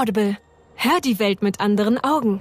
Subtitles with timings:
[0.00, 0.38] Audible.
[0.76, 2.40] Hör die Welt mit anderen Augen.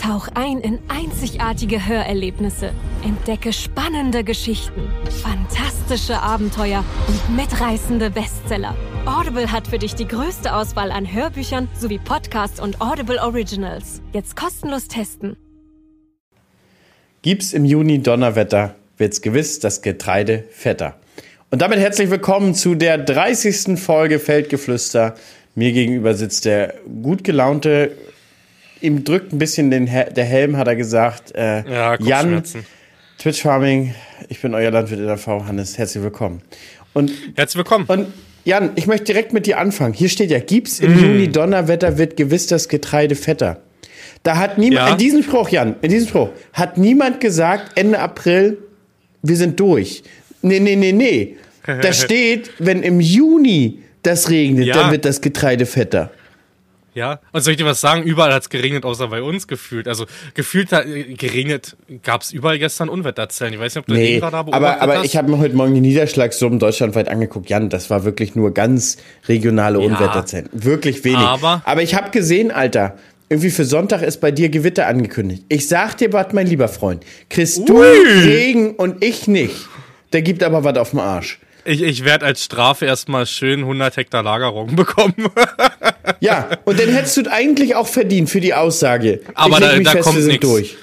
[0.00, 2.72] Tauch ein in einzigartige Hörerlebnisse.
[3.04, 4.82] Entdecke spannende Geschichten,
[5.22, 8.76] fantastische Abenteuer und mitreißende Bestseller.
[9.06, 14.00] Audible hat für dich die größte Auswahl an Hörbüchern sowie Podcasts und Audible Originals.
[14.12, 15.36] Jetzt kostenlos testen.
[17.22, 20.94] Gibt's im Juni Donnerwetter, wird's gewiss das Getreide fetter.
[21.50, 23.80] Und damit herzlich willkommen zu der 30.
[23.80, 25.16] Folge Feldgeflüster.
[25.54, 27.92] Mir gegenüber sitzt der gut gelaunte,
[28.80, 31.34] ihm drückt ein bisschen den Hel der Helm, hat er gesagt.
[31.34, 32.42] Äh, Ja, Jan.
[33.18, 33.94] Twitch Farming,
[34.28, 36.42] ich bin euer Landwirt in der V, Hannes, herzlich willkommen.
[36.92, 37.84] Und, Herzlich willkommen.
[37.86, 38.06] und
[38.44, 39.94] Jan, ich möchte direkt mit dir anfangen.
[39.94, 40.84] Hier steht ja, gibt's Mm.
[40.86, 43.60] im Juni Donnerwetter, wird gewiss das Getreide fetter.
[44.24, 44.92] Da hat niemand, Ja.
[44.92, 48.58] in diesem Spruch, Jan, in diesem Spruch, hat niemand gesagt, Ende April,
[49.22, 50.02] wir sind durch.
[50.42, 51.36] Nee, nee, nee, nee.
[51.66, 54.74] Da steht, wenn im Juni das regnet, Ja.
[54.74, 56.10] dann wird das Getreide fetter.
[56.94, 58.04] Ja, und soll ich dir was sagen?
[58.04, 59.88] Überall hat es geregnet, außer bei uns gefühlt.
[59.88, 63.52] Also gefühlt hat, äh, geregnet gab es überall gestern Unwetterzellen.
[63.52, 65.04] Ich weiß nicht, ob du Nee, den gerade aber, beobachtet aber hast.
[65.06, 67.50] ich habe mir heute Morgen die Niederschlagssummen deutschlandweit angeguckt.
[67.50, 68.98] Jan, das war wirklich nur ganz
[69.28, 70.48] regionale Unwetterzellen.
[70.52, 71.18] Wirklich wenig.
[71.18, 72.96] Aber- aber ich habe gesehen, Alter,
[73.28, 75.42] irgendwie für Sonntag ist bei dir Gewitter angekündigt.
[75.48, 77.02] Ich sag dir was, mein lieber Freund.
[77.28, 79.56] Kriegst du Regen und ich nicht.
[80.12, 81.40] Der gibt aber was auf dem Arsch.
[81.64, 85.14] Ich, ich werde als Strafe erstmal schön 100 Hektar Lagerroggen bekommen.
[86.20, 89.20] Ja, und dann hättest du eigentlich auch verdient für die Aussage.
[89.34, 90.40] Aber da- da fest, kommt nix.
[90.40, 90.76] durch.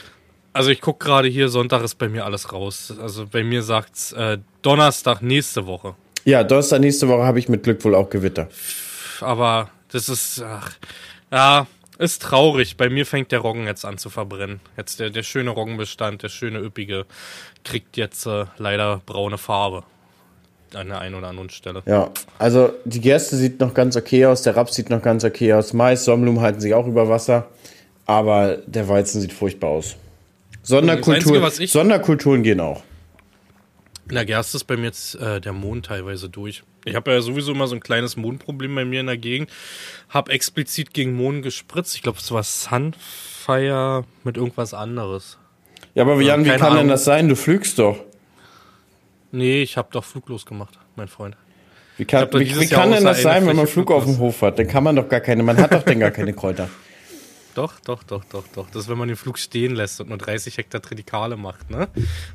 [0.54, 2.94] Also ich guck gerade hier, Sonntag ist bei mir alles raus.
[3.02, 5.96] Also bei mir sagt's äh, Donnerstag nächste Woche.
[6.26, 8.50] Ja, Donnerstag nächste Woche habe ich mit Glück wohl auch Gewitter.
[9.22, 10.72] Aber das ist, ach,
[11.32, 11.68] ja,
[12.00, 12.76] ist traurig.
[12.76, 14.60] Bei mir fängt der Roggen jetzt an zu verbrennen.
[14.76, 17.06] Jetzt der, der schöne Roggenbestand, der schöne üppige,
[17.64, 19.84] kriegt jetzt äh, leider braune Farbe.
[20.74, 21.84] An der einen oder anderen Stelle.
[21.86, 25.54] Ja, also die Gerste sieht noch ganz okay aus, der Raps sieht noch ganz okay
[25.54, 27.48] aus, Mais, Sonnenblumen halten sich auch über Wasser,
[28.06, 29.98] aber der Weizen sieht furchtbar aus.
[30.64, 32.84] Sonderkultur, Einzige, Sonderkulturen gehen auch.
[34.08, 36.64] In der Gerste ist bei mir jetzt äh, der Mond teilweise durch.
[36.84, 39.50] Ich habe ja sowieso immer so ein kleines Mondproblem bei mir in der Gegend.
[40.10, 41.96] Hab explizit gegen Mond gespritzt.
[41.96, 45.38] Ich glaube, es war Sunfire mit irgendwas anderes.
[45.94, 46.90] Ja, aber Jan, wie keine kann denn Ahnung.
[46.90, 47.30] das sein?
[47.30, 47.98] Du flügst doch.
[49.32, 51.36] Nee, ich habe doch fluglos gemacht, mein Freund.
[51.98, 54.18] Wie kann, wie, wie kann denn das sein, wenn man Flug auf dem.
[54.18, 54.58] Hof hat?
[54.60, 56.70] Dann kann man doch gar keine, man hat doch denn gar keine Kräuter.
[57.56, 58.68] Doch, doch, doch, doch, doch.
[58.70, 61.90] Das ist, wenn man den Flug stehen lässt und nur 30 Hektar Tritikale macht, ne?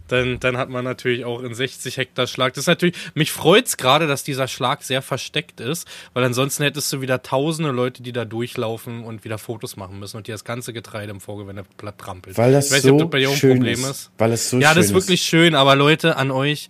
[0.08, 2.54] Dann, dann hat man natürlich auch in 60 Hektar Schlag.
[2.54, 6.92] Das ist natürlich, mich freut's gerade, dass dieser Schlag sehr versteckt ist, weil ansonsten hättest
[6.92, 10.44] du wieder tausende Leute, die da durchlaufen und wieder Fotos machen müssen und die das
[10.44, 12.36] ganze Getreide im Vorgewende platt trampeln.
[12.36, 13.90] Weil das ich weiß so nicht, ob das bei dir auch ein Problem ist.
[13.90, 14.10] ist.
[14.18, 16.68] Weil es so ja, schön das ist wirklich schön, aber Leute, an euch,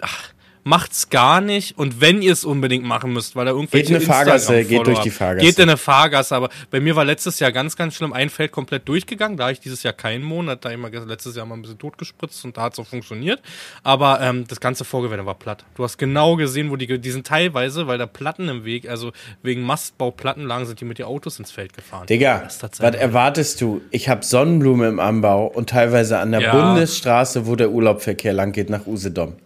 [0.00, 0.32] ach,
[0.64, 4.04] macht's gar nicht und wenn ihr es unbedingt machen müsst, weil da irgendwelche Geht eine
[4.04, 5.46] Fahrgasse, geht durch die Fahrgasse.
[5.46, 8.52] Geht in eine Fahrgasse, aber bei mir war letztes Jahr ganz, ganz schlimm ein Feld
[8.52, 11.78] komplett durchgegangen, da ich dieses Jahr keinen Monat, da immer letztes Jahr mal ein bisschen
[11.78, 13.40] totgespritzt und da hat's auch funktioniert,
[13.82, 15.64] aber ähm, das ganze Vorgewende war platt.
[15.74, 19.12] Du hast genau gesehen, wo die, die sind teilweise, weil da Platten im Weg, also
[19.42, 22.06] wegen Mastbauplatten lagen, sind die mit den Autos ins Feld gefahren.
[22.06, 23.80] Digga, was erwartest du?
[23.90, 26.52] Ich habe Sonnenblume im Anbau und teilweise an der Ja.
[26.52, 29.36] Bundesstraße, wo der Urlaubverkehr lang geht, nach Usedom.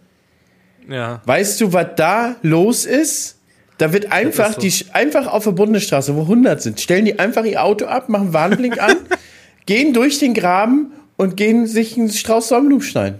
[0.89, 1.21] Ja.
[1.25, 3.39] Weißt du, was da los ist?
[3.77, 4.61] Da wird einfach, so.
[4.61, 8.31] die, einfach auf der Bundesstraße, wo 100 sind, stellen die einfach ihr Auto ab, machen
[8.33, 8.97] Warnblink an,
[9.65, 13.19] gehen durch den Graben und gehen sich einen Strauß Sonnenblumen schneiden.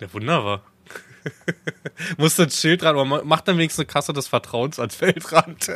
[0.00, 0.62] Ja, wunderbar.
[2.16, 5.66] Muss ein Schild dran, aber ma- macht dann wenigstens eine Kasse des Vertrauens als Feldrand.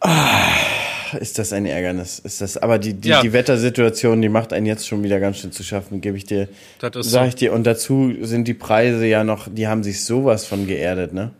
[1.14, 2.18] Ist das ein Ärgernis?
[2.18, 3.20] Ist das, aber die, die, Ja.
[3.22, 6.48] die Wettersituation, die macht einen jetzt schon wieder ganz schön zu schaffen, gebe ich dir,
[6.80, 7.52] Das sag ich dir.
[7.52, 11.30] Und dazu sind die Preise ja noch, die haben sich sowas von geerdet, ne?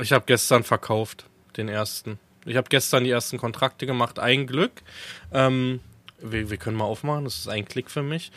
[0.00, 2.18] Ich habe gestern verkauft, den ersten.
[2.44, 4.18] Ich habe gestern die ersten Kontrakte gemacht.
[4.18, 4.72] Ein Glück.
[5.32, 5.80] Ähm,
[6.22, 8.30] wir, wir können mal aufmachen, das ist ein Klick für mich.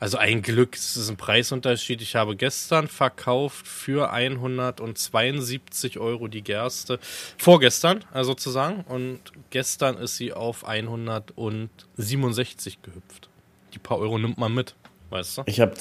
[0.00, 2.02] Also ein Glück, es ist ein Preisunterschied.
[2.02, 6.98] Ich habe gestern verkauft für 172 Euro die Gerste.
[7.38, 8.80] Vorgestern, also sozusagen.
[8.82, 13.28] Und gestern ist sie auf 167 gehüpft.
[13.74, 14.74] Die paar Euro nimmt man mit,
[15.10, 15.42] weißt du?
[15.46, 15.74] Ich habe,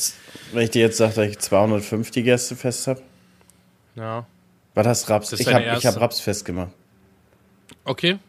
[0.54, 3.02] wenn ich dir jetzt sage, dass ich 250 Gäste fest habe,
[3.96, 4.26] Ja.
[4.76, 5.32] was hast Raps?
[5.32, 6.72] Das Ich habe hab Raps festgemacht.
[7.84, 8.20] Okay.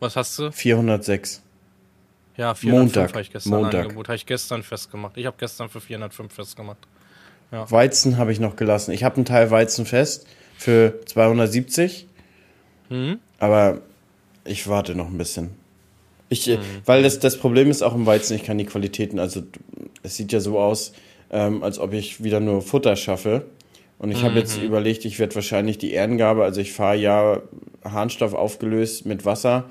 [0.00, 0.50] Was hast du?
[0.52, 1.42] 406.
[2.38, 3.12] Ja, 405 Montag.
[3.12, 3.82] habe ich gestern Montag.
[3.82, 4.08] Angebot.
[4.08, 5.16] Habe ich gestern festgemacht.
[5.16, 6.78] Ich habe gestern für 405 festgemacht.
[7.50, 8.92] Weizen habe ich noch gelassen.
[8.92, 10.26] Ich habe einen Teil Weizen fest
[10.56, 12.06] für 270.
[12.90, 13.18] Mhm.
[13.38, 13.80] Aber
[14.44, 15.50] ich warte noch ein bisschen.
[16.28, 16.58] Ich, Mhm.
[16.84, 19.42] Weil das, das Problem ist auch im Weizen, ich kann die Qualitäten, also
[20.02, 20.92] es sieht ja so aus,
[21.30, 23.46] ähm, als ob ich wieder nur Futter schaffe.
[23.98, 27.42] Und ich habe jetzt überlegt, ich werde wahrscheinlich die Ehrengabe, also ich fahre ja
[27.82, 29.64] Harnstoff aufgelöst mit Wasser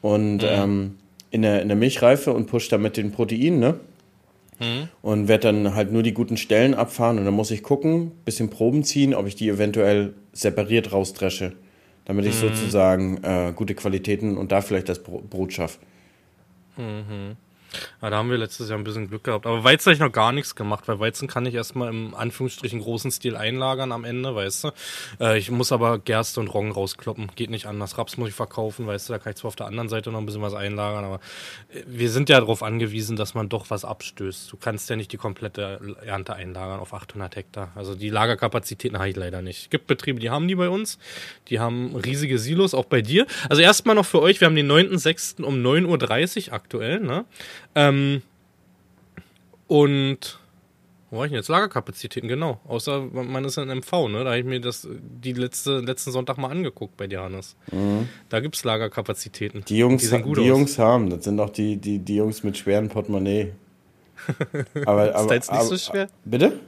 [0.00, 0.96] und ähm,
[1.34, 3.74] in, der, in der Milchreife und push damit den Protein, ne?
[5.02, 8.48] Und werde dann halt nur die guten Stellen abfahren und dann muss ich gucken, bisschen
[8.50, 11.52] Proben ziehen, ob ich die eventuell separiert rausdresche,
[12.04, 15.78] damit ich sozusagen äh, gute Qualitäten und da vielleicht das Bro- Brot schaffe.
[18.02, 19.46] Ja, da haben wir letztes Jahr ein bisschen Glück gehabt.
[19.46, 22.80] Aber Weizen habe ich noch gar nichts gemacht, weil Weizen kann ich erstmal im Anführungsstrichen
[22.80, 24.70] großen Stil einlagern am Ende, weißt du.
[25.20, 27.30] Äh, ich muss aber Gerste und Roggen rauskloppen.
[27.36, 27.98] Geht nicht anders.
[27.98, 29.14] Raps muss ich verkaufen, weißt du.
[29.14, 31.20] Da kann ich zwar auf der anderen Seite noch ein bisschen was einlagern, aber
[31.72, 34.52] äh, wir sind ja darauf angewiesen, dass man doch was abstößt.
[34.52, 37.72] Du kannst ja nicht die komplette Ernte einlagern auf 800 Hektar.
[37.74, 39.62] Also die Lagerkapazitäten habe ich leider nicht.
[39.62, 40.98] Es gibt Betriebe, die haben die bei uns.
[41.48, 43.26] Die haben riesige Silos, auch bei dir.
[43.48, 45.42] Also erstmal noch für euch, wir haben den 9.6.
[45.42, 47.24] um 9.30 Uhr aktuell, ne?
[47.74, 48.22] Ähm,
[49.66, 50.38] und
[51.14, 51.48] wo war ich denn jetzt?
[51.48, 52.60] Lagerkapazitäten, genau.
[52.66, 54.24] Außer man ist in MV, ne?
[54.24, 57.54] Da habe ich mir das die letzte, letzten Sonntag mal angeguckt bei Dianes.
[58.30, 59.64] Da gibt's Lagerkapazitäten.
[59.64, 60.40] Die Jungs, die die.
[60.40, 63.52] Jungs haben, das sind auch die, die, die Jungs mit schweren Portemonnaie.
[64.86, 66.08] Aber, aber, da jetzt nicht aber, so schwer?
[66.24, 66.60] Bitte?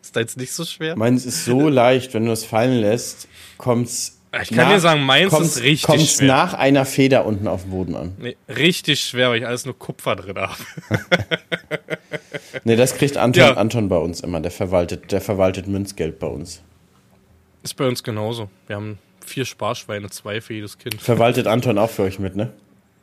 [0.00, 0.96] Ist da jetzt nicht so schwer?
[0.96, 3.28] Meins ist so leicht, wenn du es fallen lässt,
[3.58, 4.17] kommt's.
[4.42, 6.26] Ich kann dir sagen, meins ist richtig kommt's schwer.
[6.28, 8.14] nach einer Feder unten auf dem Boden an.
[8.18, 10.54] Nee, richtig schwer, weil ich alles nur Kupfer drin habe.
[12.64, 13.54] Nee, das kriegt Anton, Ja.
[13.54, 14.40] Anton bei uns immer.
[14.40, 16.62] Der verwaltet, der verwaltet Münzgeld bei uns.
[17.62, 18.48] Ist bei uns genauso.
[18.66, 21.00] Wir haben vier Sparschweine, zwei für jedes Kind.
[21.00, 22.50] Verwaltet Anton auch für euch mit, ne?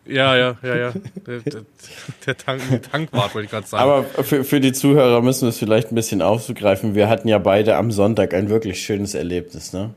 [0.06, 0.94] Ja, ja, ja, ja.
[1.26, 1.62] Der, der,
[2.28, 2.62] der Tank,
[2.92, 3.84] Tankwart, wollte ich gerade sagen.
[3.84, 6.94] Aber für, für die Zuhörer müssen wir es vielleicht ein bisschen aufzugreifen.
[6.94, 9.92] Wir hatten ja beide am Sonntag ein wirklich schönes Erlebnis, ne?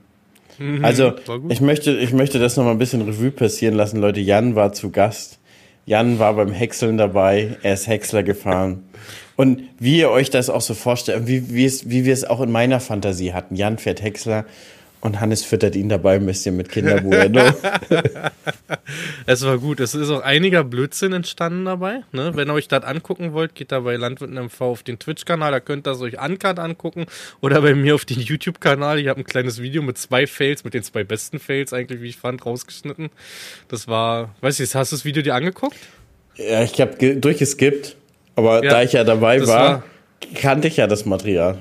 [0.83, 1.53] Also, Mhm, gut.
[1.53, 4.21] ich möchte, ich möchte das nochmal ein bisschen Revue passieren lassen, Leute.
[4.21, 5.39] Jan war zu Gast.
[5.87, 7.57] Jan war beim Häckseln dabei.
[7.63, 8.85] Er ist Häcksler gefahren.
[9.37, 12.41] Und wie ihr euch das auch so vorstellt, wie, wie, es, wie wir es auch
[12.41, 13.55] in meiner Fantasie hatten.
[13.55, 14.45] Jan fährt Häcksler
[15.01, 17.41] und Hannes füttert ihn dabei ein bisschen mit Kinderbueno.
[19.27, 19.81] Es war gut.
[19.81, 22.01] Es ist auch einiger Blödsinn entstanden dabei.
[22.13, 22.33] Ne?
[22.35, 25.53] Wenn ihr euch das angucken wollt, geht da bei Landwirten MV auf den Twitch-Kanal.
[25.53, 27.07] Da könnt ihr es euch uncut angucken.
[27.43, 28.99] Oder bei mir auf den YouTube-Kanal.
[28.99, 32.09] Ich habe ein kleines Video mit zwei Fails, mit den zwei besten Fails eigentlich, wie
[32.09, 33.11] ich fand, rausgeschnitten.
[33.69, 35.77] Das war, weiß ich, hast du das Video dir angeguckt?
[36.37, 37.97] ja, ich habe durchgeskippt.
[38.37, 39.83] Aber Ja, da ich ja dabei war, war-
[40.35, 41.59] kannte ich ja das Material.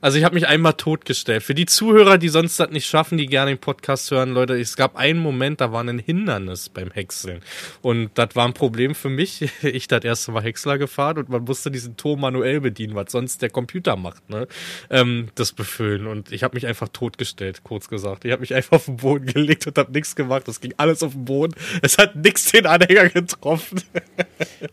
[0.00, 1.42] Also ich habe mich einmal totgestellt.
[1.42, 4.76] Für die Zuhörer, die sonst das nicht schaffen, die gerne den Podcast hören, Leute, es
[4.76, 7.40] gab einen Moment, da war ein Hindernis beim Häckseln.
[7.82, 9.50] Und das war ein Problem für mich.
[9.78, 13.42] Ich das erste Mal Häcksler gefahren und man musste diesen Turm manuell bedienen, was sonst
[13.42, 14.46] der Computer macht, ne?
[14.88, 16.06] Ähm, das befüllen.
[16.06, 18.24] Und ich habe mich einfach totgestellt, kurz gesagt.
[18.24, 20.48] Ich habe mich einfach auf den Boden gelegt und habe nichts gemacht.
[20.48, 21.54] Das ging alles auf den Boden.
[21.82, 23.82] Es hat nichts den Anhänger getroffen.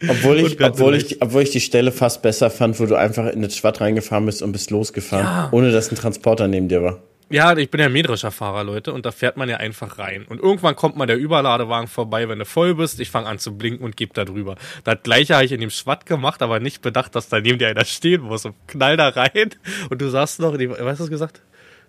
[0.08, 3.42] Obwohl ich, obwohl, ich, obwohl ich die Stelle fast besser fand, wo du einfach in
[3.42, 5.15] das Schwatt reingefahren bist und bist losgefahren,
[5.52, 7.00] ohne dass ein Transporter neben dir war.
[7.32, 10.26] Ja, ich bin ja metrischer Fahrer, Leute, und da fährt man ja einfach rein.
[10.30, 13.00] Und irgendwann kommt mal der Überladewagen vorbei, wenn du voll bbist.
[13.00, 14.56] Ich fange an zu blinken und geb da drüber.
[14.84, 17.68] Das gleiche habe ich in dem Schwatt gemacht, aber nicht bedacht, dass da neben dir
[17.68, 18.46] einer stehen muss.
[18.46, 19.50] Und knall da rein.
[19.90, 21.42] Und du sagst noch, die- weißt du was gesagt?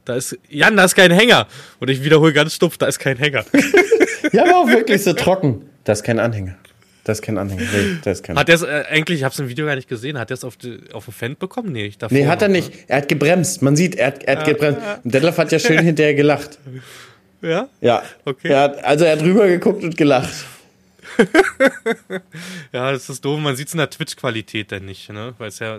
[0.06, 1.46] Da ist, Jan, da ist kein Hänger.
[1.80, 3.44] Und ich wiederhole ganz stumpf, da ist kein Hänger.
[4.32, 5.70] Ja, aber auch wirklich so trocken.
[5.84, 6.56] Da ist kein Anhänger.
[7.06, 7.62] Da ist kein Anhänger.
[7.62, 9.88] Nee, da ist kein Hat der äh, eigentlich, ich habe es im Video gar nicht
[9.88, 11.70] gesehen, hat der es auf, die- auf den Fan bekommen?
[11.70, 12.72] Nee, ich davor Nee, hat er nicht.
[12.88, 13.62] Er hat gebremst.
[13.62, 14.80] Man sieht, er hat, er hat gebremst.
[15.04, 16.58] Und Detlef hat ja schön hinterher gelacht.
[17.40, 17.48] Ne?
[17.48, 17.68] Ja?
[17.80, 18.02] Ja.
[18.24, 18.48] Okay.
[18.48, 20.34] Er hat, also er hat rüber geguckt und gelacht.
[22.72, 23.40] Ja, das ist doof.
[23.40, 25.34] Man sieht es in der Twitch-Qualität dann nicht, ne?
[25.38, 25.78] Weil es ja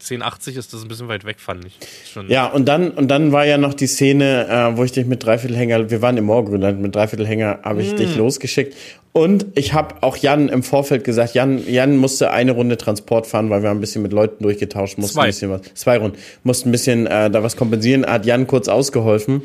[0.00, 1.78] 1080 ist, das ein bisschen weit weg, fand ich.
[2.12, 2.30] Schon.
[2.30, 5.24] Ja, und dann, und dann war ja noch die Szene, äh, wo ich dich mit
[5.24, 8.76] Dreiviertelhänger, wir waren im Moorgrünland, mit Dreiviertelhänger habe ich dich losgeschickt.
[9.12, 13.50] Und ich habe auch Jan im Vorfeld gesagt, Jan, Jan musste eine Runde Transport fahren,
[13.50, 15.22] weil wir haben ein bisschen mit Leuten durchgetauscht, mussten Zwei.
[15.22, 18.68] ein bisschen was, zwei Runden, mussten ein bisschen äh, da was kompensieren, hat Jan kurz
[18.68, 19.42] ausgeholfen.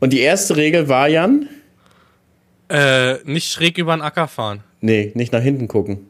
[0.00, 1.48] Und die erste Regel war, Jan,
[2.72, 4.64] Äh, nicht schräg über den Acker fahren.
[4.80, 6.08] nee, nicht nach hinten gucken.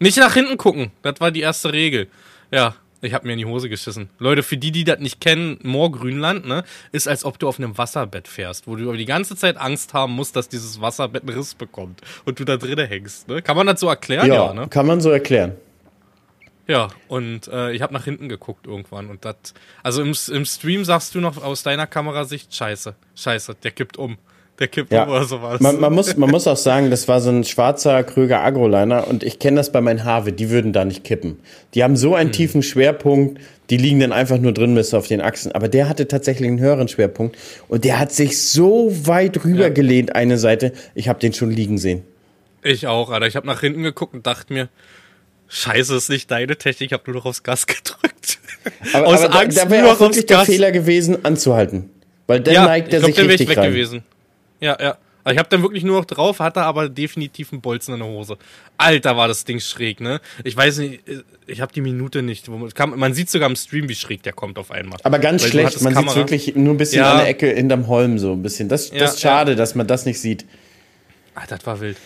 [0.00, 0.90] Nicht nach hinten gucken.
[1.02, 2.06] Das war die erste Regel.
[2.50, 4.08] Ja, ich habe mir in die Hose geschissen.
[4.18, 7.76] Leute, für die, die das nicht kennen, Moorgrünland, ne, ist als ob du auf einem
[7.76, 11.54] Wasserbett fährst, wo du die ganze Zeit Angst haben musst, dass dieses Wasserbett einen Riss
[11.54, 13.28] bekommt und du da drinnen hängst.
[13.28, 13.42] Ne?
[13.42, 14.26] Kann man das so erklären?
[14.28, 14.68] Ja, Ja, ne?
[14.68, 15.52] kann man so erklären.
[16.66, 19.36] Ja, und äh, ich habe nach hinten geguckt irgendwann und das,
[19.82, 24.18] also im, im Stream sagst du noch aus deiner Kamerasicht, scheiße, scheiße, der kippt um.
[24.58, 25.04] Der kippt Ja.
[25.04, 25.60] um oder sowas.
[25.60, 29.22] Man, man, muss, man muss auch sagen, das war so ein schwarzer Kröger Agroliner und
[29.22, 31.38] ich kenne das bei meinen Harve, die würden da nicht kippen.
[31.74, 32.16] Die haben so Hm.
[32.16, 35.52] einen tiefen Schwerpunkt, die liegen dann einfach nur drin bis auf den Achsen.
[35.52, 37.36] Aber der hatte tatsächlich einen höheren Schwerpunkt
[37.68, 42.02] und der hat sich so weit rübergelehnt, eine Seite, ich habe den schon liegen sehen.
[42.64, 43.26] Ich auch, Alter.
[43.28, 44.68] Ich habe nach hinten geguckt und dachte mir,
[45.46, 48.38] Scheiße, ist nicht deine Technik, ich habe nur noch aufs Gas gedrückt.
[48.92, 50.40] Aber, Aus aber Angst da, da wäre auch wirklich der.
[50.40, 51.90] Fehler gewesen, anzuhalten.
[52.26, 53.70] Weil dann ja, neigt er ich glaub, sich richtig weg rein.
[53.70, 54.02] gewesen.
[54.60, 54.96] Ja, ja.
[55.24, 58.08] Also ich habe dann wirklich nur noch drauf, hatte aber definitiv einen Bolzen in der
[58.08, 58.38] Hose.
[58.78, 60.20] Alter, war das Ding schräg, ne?
[60.42, 61.02] Ich weiß nicht,
[61.46, 62.50] ich habe die Minute nicht.
[62.50, 64.98] Wo man, kam, man sieht sogar im Stream, wie schräg der kommt auf einmal.
[65.02, 67.12] Aber ganz Weil schlecht, man sieht wirklich nur ein bisschen Ja.
[67.12, 68.68] an der Ecke hinterm Holm so ein bisschen.
[68.70, 70.46] Das, Ja, das ist schade, dass man das nicht sieht.
[71.34, 71.98] Ah, das war wild.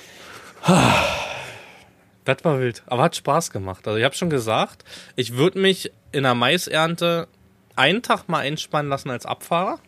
[2.24, 2.82] Das war wild.
[2.86, 3.86] Aber hat Spaß gemacht.
[3.86, 4.84] Also ich habe schon gesagt,
[5.16, 7.28] ich würde mich in der Maisernte
[7.76, 9.78] einen Tag mal einspannen lassen als Abfahrer.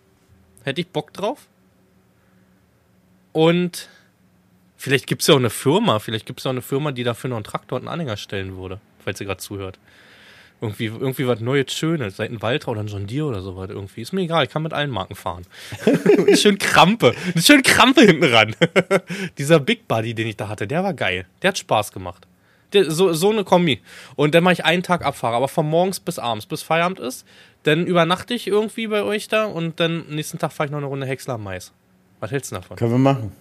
[0.65, 1.39] Hätte ich Bock drauf.
[3.35, 3.89] Und
[4.77, 7.03] vielleicht gibt es ja auch eine Firma, vielleicht gibt es ja auch eine Firma, die
[7.03, 9.77] dafür noch einen Traktor und einen Anhänger stellen würde, falls ihr gerade zuhört.
[10.61, 14.03] Irgendwie, irgendwie was Neues, Schönes, seit ein Waltra oder ein John Deere oder sowas irgendwie.
[14.03, 15.45] Ist mir egal, ich kann mit allen Marken fahren.
[15.85, 18.55] eine schön Krampe, eine schön Krampe hinten ran.
[19.39, 21.27] Dieser Big Buddy, den ich da hatte, der war geil.
[21.43, 22.29] Der hat Spaß gemacht.
[22.73, 23.81] Der, so, so eine Kombi.
[24.15, 27.27] Und dann mache ich einen Tag Abfahrer, aber von morgens bis abends, bis Feierabend ist.
[27.65, 30.87] Dann übernachte ich irgendwie bei euch da und dann nächsten Tag fahre ich noch eine
[30.87, 31.73] Runde Häcksler am Mais.
[32.21, 32.77] Was hältst du davon?
[32.77, 33.33] Können wir machen.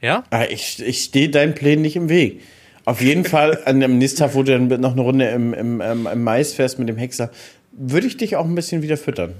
[0.00, 0.24] Ja?
[0.30, 2.40] Ah, ich ich stehe deinen Plänen nicht im Weg.
[2.84, 5.80] Auf jeden Fall, an dem nächsten Tag, wo du dann noch eine Runde im, im,
[5.80, 7.30] im, im Mais fährst mit dem Hexer,
[7.72, 9.34] würde ich dich auch ein bisschen wieder füttern.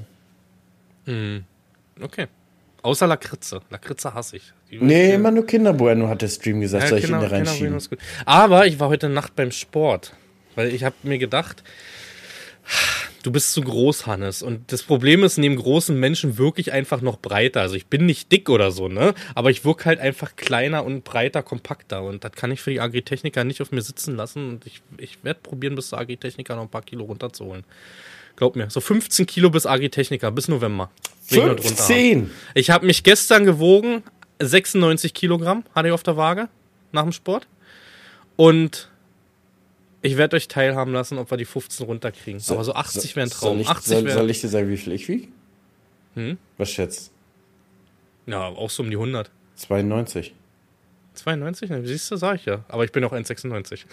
[2.00, 2.26] Okay.
[2.83, 3.61] Außer Lakritze.
[3.71, 4.52] Lakritze hasse ich.
[4.71, 7.37] Die Nee, immer nur Kinderbueno, hat der Stream gesagt, Ja, soll ich Kinder- ihn da
[7.37, 7.79] reinschieben.
[8.25, 10.14] Aber ich war heute Nacht beim Sport,
[10.55, 11.62] weil ich habe mir gedacht,
[13.23, 14.43] du bist zu groß, Hannes.
[14.43, 17.61] Und das Problem ist, neben großen Menschen wirklich einfach noch breiter.
[17.61, 19.14] Also ich bin nicht dick oder so, ne?
[19.35, 22.02] Aber ich wirke halt einfach kleiner und breiter, kompakter.
[22.02, 24.49] Und das kann ich für die Agritechniker nicht auf mir sitzen lassen.
[24.49, 27.64] Und ich, ich werde probieren, bis zur Agritechniker noch ein paar Kilo runterzuholen.
[28.37, 30.91] Glaub mir, so 15 Kilo bis Agritechniker, bis November.
[31.29, 31.95] Will ich noch drunter haben.
[31.95, 32.31] 15!
[32.55, 34.02] Ich habe mich gestern gewogen,
[34.41, 36.49] 96 Kilogramm hatte ich auf der Waage
[36.93, 37.47] nach dem Sport.
[38.37, 38.88] Und
[40.02, 42.42] ich werde euch teilhaben lassen, ob wir die 15 runterkriegen.
[42.49, 43.54] Aber so 80 wäre ein Traum.
[43.54, 44.18] Soll ich, 80 soll, wäre.
[44.18, 45.28] soll ich dir sagen, wie viel ich wiege?
[46.14, 46.38] Hm?
[46.59, 47.12] Was schätzt?
[48.26, 49.30] Ja, auch so um die 100.
[49.56, 50.35] 92.
[51.14, 51.71] 92?
[51.71, 52.64] Ne, siehst du, sag ich ja.
[52.68, 53.85] Aber ich bin auch 1,96.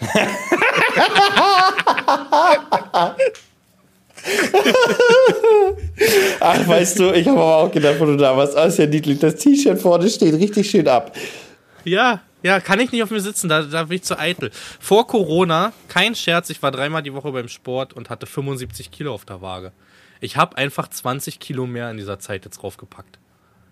[6.40, 8.86] Ach, weißt du, ich habe aber auch gedacht, wo du da warst, oh, ist ja
[8.86, 9.18] niedlich.
[9.18, 11.14] Das T-Shirt vorne steht richtig schön ab.
[11.84, 14.50] ja, ja, kann ich nicht auf mir sitzen, da, da bin ich zu eitel.
[14.80, 19.14] Vor Corona, kein Scherz, ich war dreimal die Woche beim Sport und hatte 75 Kilo
[19.14, 19.72] auf der Waage.
[20.20, 23.18] Ich habe einfach 20 Kilo mehr in dieser Zeit jetzt draufgepackt.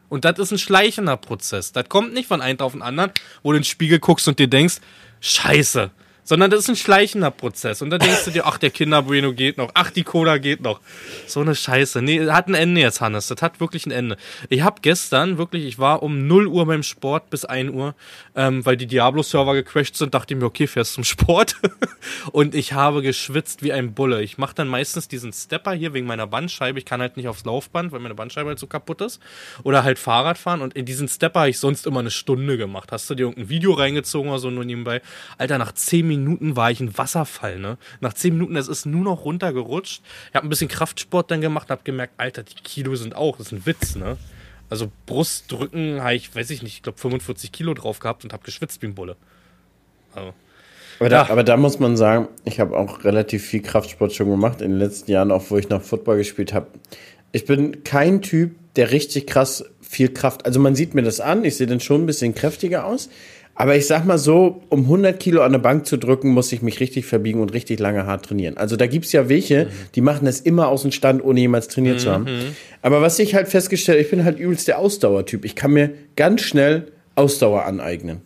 [0.09, 1.73] Und das ist ein schleichender Prozess.
[1.73, 4.39] Das kommt nicht von einem auf den anderen, wo du in den Spiegel guckst und
[4.39, 4.77] dir denkst,
[5.21, 5.91] scheiße.
[6.29, 7.81] Sondern das ist ein schleichender Prozess.
[7.81, 10.79] Und da denkst du dir, ach, der Kinderbueno geht noch, ach, die Cola geht noch.
[11.27, 12.03] So eine Scheiße.
[12.03, 13.29] Nee, hat ein Ende jetzt, Hannes.
[13.29, 14.19] Das hat wirklich ein Ende.
[14.51, 17.95] Ich habe gestern wirklich, ich war um 0 Uhr beim Sport bis 1 Uhr,
[18.37, 21.57] ähm, weil die Diablo-Server gecrashed sind, dachte ich mir, okay, fährst zum Sport.
[22.33, 24.23] und ich habe geschwitzt wie ein Bulle.
[24.23, 26.79] Ich mache dann meistens diesen Stepper hier wegen meiner Bandscheibe.
[26.79, 29.19] Ich kann halt nicht aufs Laufband, weil meine Bandscheibe halt so kaputt ist.
[29.63, 30.61] Oder halt Fahrrad fahren.
[30.61, 32.93] Und in diesen Stepper habe ich sonst immer eine Stunde gemacht.
[32.93, 35.01] Hast du dir irgendein Video reingezogen oder so nur nebenbei?
[35.39, 36.18] Alter, nach 10 Minuten
[36.57, 37.79] war ich ein Wasserfall, ne?
[38.01, 40.03] Nach 10 Minuten, es ist nur noch runtergerutscht.
[40.31, 43.49] Ich habe ein bisschen Kraftsport dann gemacht, habe gemerkt, Alter, die Kilo sind auch, das
[43.49, 44.17] ist ein Witz, ne?
[44.71, 48.45] Also Brustdrücken habe ich, weiß ich nicht, ich glaube 45 Kilo drauf gehabt und habe
[48.45, 49.17] geschwitzt wie ein Bulle.
[50.15, 50.35] Also,
[51.01, 51.31] Aber da, Ja.
[51.31, 54.79] aber da muss man sagen, ich habe auch relativ viel Kraftsport schon gemacht in den
[54.79, 56.67] letzten Jahren, auch wo ich noch Football gespielt habe.
[57.33, 60.45] Ich bin kein Typ, der richtig krass viel Kraft.
[60.45, 63.09] Also man sieht mir das an, ich sehe dann schon ein bisschen kräftiger aus.
[63.61, 66.62] Aber ich sag mal so, um 100 Kilo an der Bank zu drücken, muss ich
[66.62, 68.57] mich richtig verbiegen und richtig lange hart trainieren.
[68.57, 72.00] Also da gibt's ja welche, die machen das immer aus dem Stand, ohne jemals trainiert
[72.00, 72.27] zu haben.
[72.83, 75.45] Aber was ich halt festgestellt, ich bin halt übelst der Ausdauertyp.
[75.45, 78.21] Ich kann mir ganz schnell Ausdauer aneignen.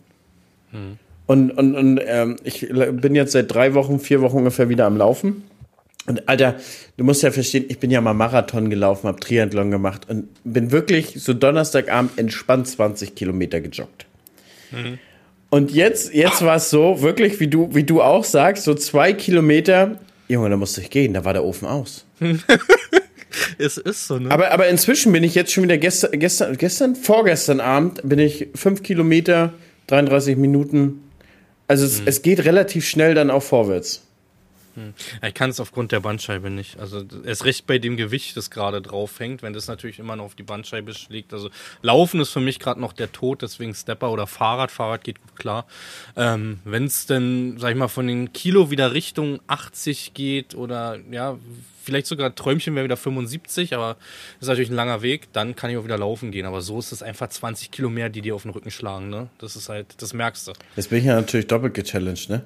[1.25, 4.97] Und, und, und ähm, ich bin jetzt seit drei Wochen, vier Wochen ungefähr wieder am
[4.97, 5.45] Laufen.
[6.05, 6.57] Und Alter,
[6.97, 10.71] du musst ja verstehen, ich bin ja mal Marathon gelaufen, hab Triathlon gemacht und bin
[10.71, 14.05] wirklich so Donnerstagabend entspannt 20 Kilometer gejoggt.
[15.53, 19.13] Und jetzt, jetzt war es so, wirklich, wie du, wie du auch sagst, so zwei
[19.13, 22.07] Kilometer, Junge, da musste ich gehen, da war der Ofen aus.
[23.59, 24.31] es ist so, ne?
[24.31, 28.47] Aber, aber inzwischen bin ich jetzt schon wieder gestern, gestern, gestern, vorgestern Abend bin ich
[28.55, 29.53] fünf Kilometer,
[29.87, 31.03] 33 Minuten.
[31.67, 34.01] Also es, es geht relativ schnell dann auch vorwärts.
[34.75, 36.79] Ja, Ich kann es aufgrund der Bandscheibe nicht.
[36.79, 40.25] Also erst recht bei dem Gewicht, das gerade drauf hängt, wenn das natürlich immer noch
[40.25, 41.33] auf die Bandscheibe schlägt.
[41.33, 41.49] Also
[41.81, 44.71] Laufen ist für mich gerade noch der Tod, deswegen Stepper oder Fahrrad.
[44.71, 45.65] Fahrrad geht gut klar.
[46.15, 50.99] Ähm, wenn es denn, sag ich mal, von den Kilo wieder Richtung 80 geht oder
[51.11, 51.37] ja
[51.83, 53.97] vielleicht sogar Träumchen wäre wieder 75, aber
[54.39, 55.31] ist natürlich ein langer Weg.
[55.33, 56.45] Dann kann ich auch wieder laufen gehen.
[56.45, 59.09] Aber so ist es einfach 20 Kilo mehr, die dir auf den Rücken schlagen.
[59.09, 59.29] Ne?
[59.37, 60.53] Das ist halt, das merkst du.
[60.75, 62.43] Jetzt bin ich ja natürlich doppelt gechallenged, ne?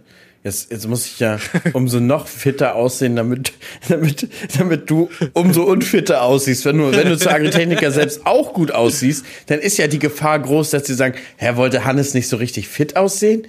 [0.48, 1.39] Jetzt, jetzt muss ich ja
[1.74, 3.51] umso noch fitter aussehen, damit,
[3.89, 6.63] damit, damit du umso unfitter aussiehst.
[6.63, 10.39] Wenn du, wenn du zu Agritechniker selbst auch gut aussiehst, dann ist ja die Gefahr
[10.39, 13.46] groß, dass sie sagen, Herr, wollte Hannes nicht so richtig fit aussehen?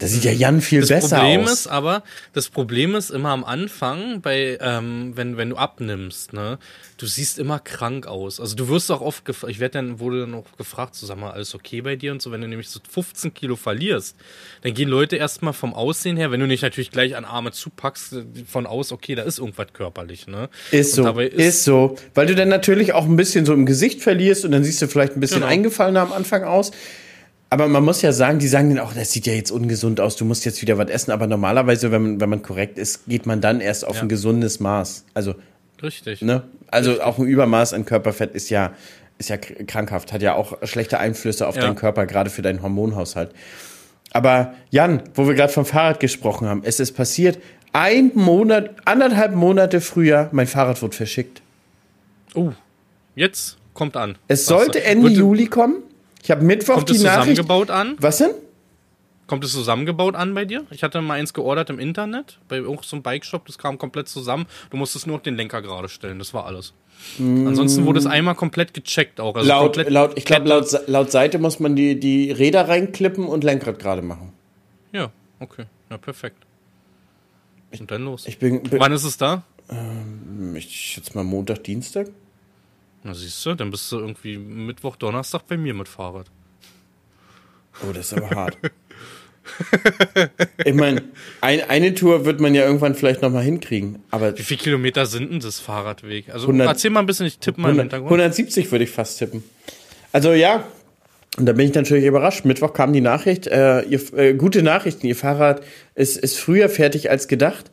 [0.00, 1.52] Da sieht ja Jan viel das besser Problem aus.
[1.52, 2.02] ist aber,
[2.32, 6.58] das Problem ist immer am Anfang, bei, ähm, wenn, wenn du abnimmst, ne,
[6.96, 8.40] du siehst immer krank aus.
[8.40, 11.18] Also du wirst auch oft gefragt, ich werde dann, wurde dann auch gefragt, so, sag
[11.18, 14.16] mal, alles okay bei dir und so, wenn du nämlich so 15 Kilo verlierst,
[14.62, 18.16] dann gehen Leute erstmal vom Aussehen her, wenn du nicht natürlich gleich an Arme zupackst,
[18.46, 20.48] von aus, okay, da ist irgendwas körperlich, ne.
[20.70, 21.96] Ist Und so, dabei ist, so.
[22.14, 24.88] Weil du dann natürlich auch ein bisschen so im Gesicht verlierst und dann siehst du
[24.88, 25.46] vielleicht ein bisschen Genau.
[25.52, 26.70] eingefallener am Anfang aus.
[27.52, 30.14] Aber man muss ja sagen, die sagen dann auch, das sieht ja jetzt ungesund aus,
[30.16, 31.10] du musst jetzt wieder was essen.
[31.10, 34.02] Aber normalerweise, wenn man, wenn man korrekt ist, geht man dann erst auf Ja.
[34.02, 35.04] ein gesundes Maß.
[35.14, 35.34] Also,
[35.82, 36.22] Richtig.
[36.22, 36.44] ne?
[36.68, 38.72] Also auch ein Übermaß an Körperfett ist ja,
[39.18, 41.62] ist ja kr- krankhaft, hat ja auch schlechte Einflüsse auf Ja.
[41.62, 43.32] deinen Körper, gerade für deinen Hormonhaushalt.
[44.12, 47.38] Aber Jan, wo wir gerade vom Fahrrad gesprochen haben, es ist passiert,
[47.72, 51.42] ein Monat, anderthalb Monate früher, mein Fahrrad wird verschickt.
[52.34, 52.52] Oh,
[53.16, 54.16] jetzt kommt an.
[54.28, 55.82] Es Was- sollte Ende Juli kommen.
[56.22, 57.36] Ich habe Mittwoch Kommt die es Nachricht.
[57.36, 57.96] zusammengebaut an?
[57.98, 58.30] Was denn?
[59.26, 60.64] Kommt es zusammengebaut an bei dir?
[60.70, 64.46] Ich hatte mal eins geordert im Internet, bei auch so Bike-Shop, das kam komplett zusammen.
[64.70, 66.74] Du musstest nur noch den Lenker gerade stellen, das war alles.
[67.18, 69.34] Ansonsten wurde es einmal komplett gecheckt auch.
[69.36, 69.48] Also Mm.
[69.48, 73.78] Laut, laut, ich glaube, laut, laut Seite muss man die, die Räder reinklippen und Lenkrad
[73.78, 74.32] gerade machen.
[74.92, 75.64] Ja, okay.
[75.90, 76.44] Ja, perfekt.
[77.78, 78.26] Und dann los.
[78.26, 79.44] Ich bin, bin Wann ist es da?
[80.54, 82.08] ich schätze mal Montag, Dienstag.
[83.02, 86.26] Na siehst du, dann bist du irgendwie Mittwoch, Donnerstag bei mir mit Fahrrad.
[87.82, 88.58] Oh, das ist aber hart.
[90.64, 91.02] ich meine,
[91.40, 94.00] ein, eine Tour wird man ja irgendwann vielleicht noch mal hinkriegen.
[94.10, 96.28] Aber Wie viele Kilometer sind denn das Fahrradweg?
[96.28, 98.20] Also 100 erzähl mal ein bisschen, ich tippe mal im 100, Hintergrund.
[98.20, 99.42] 170 würde ich fast tippen.
[100.12, 100.64] Also ja,
[101.38, 102.44] und da bin ich natürlich überrascht.
[102.44, 105.62] Mittwoch kam die Nachricht, äh, ihr, äh, gute Nachrichten, ihr Fahrrad
[105.94, 107.70] ist, ist früher fertig als gedacht.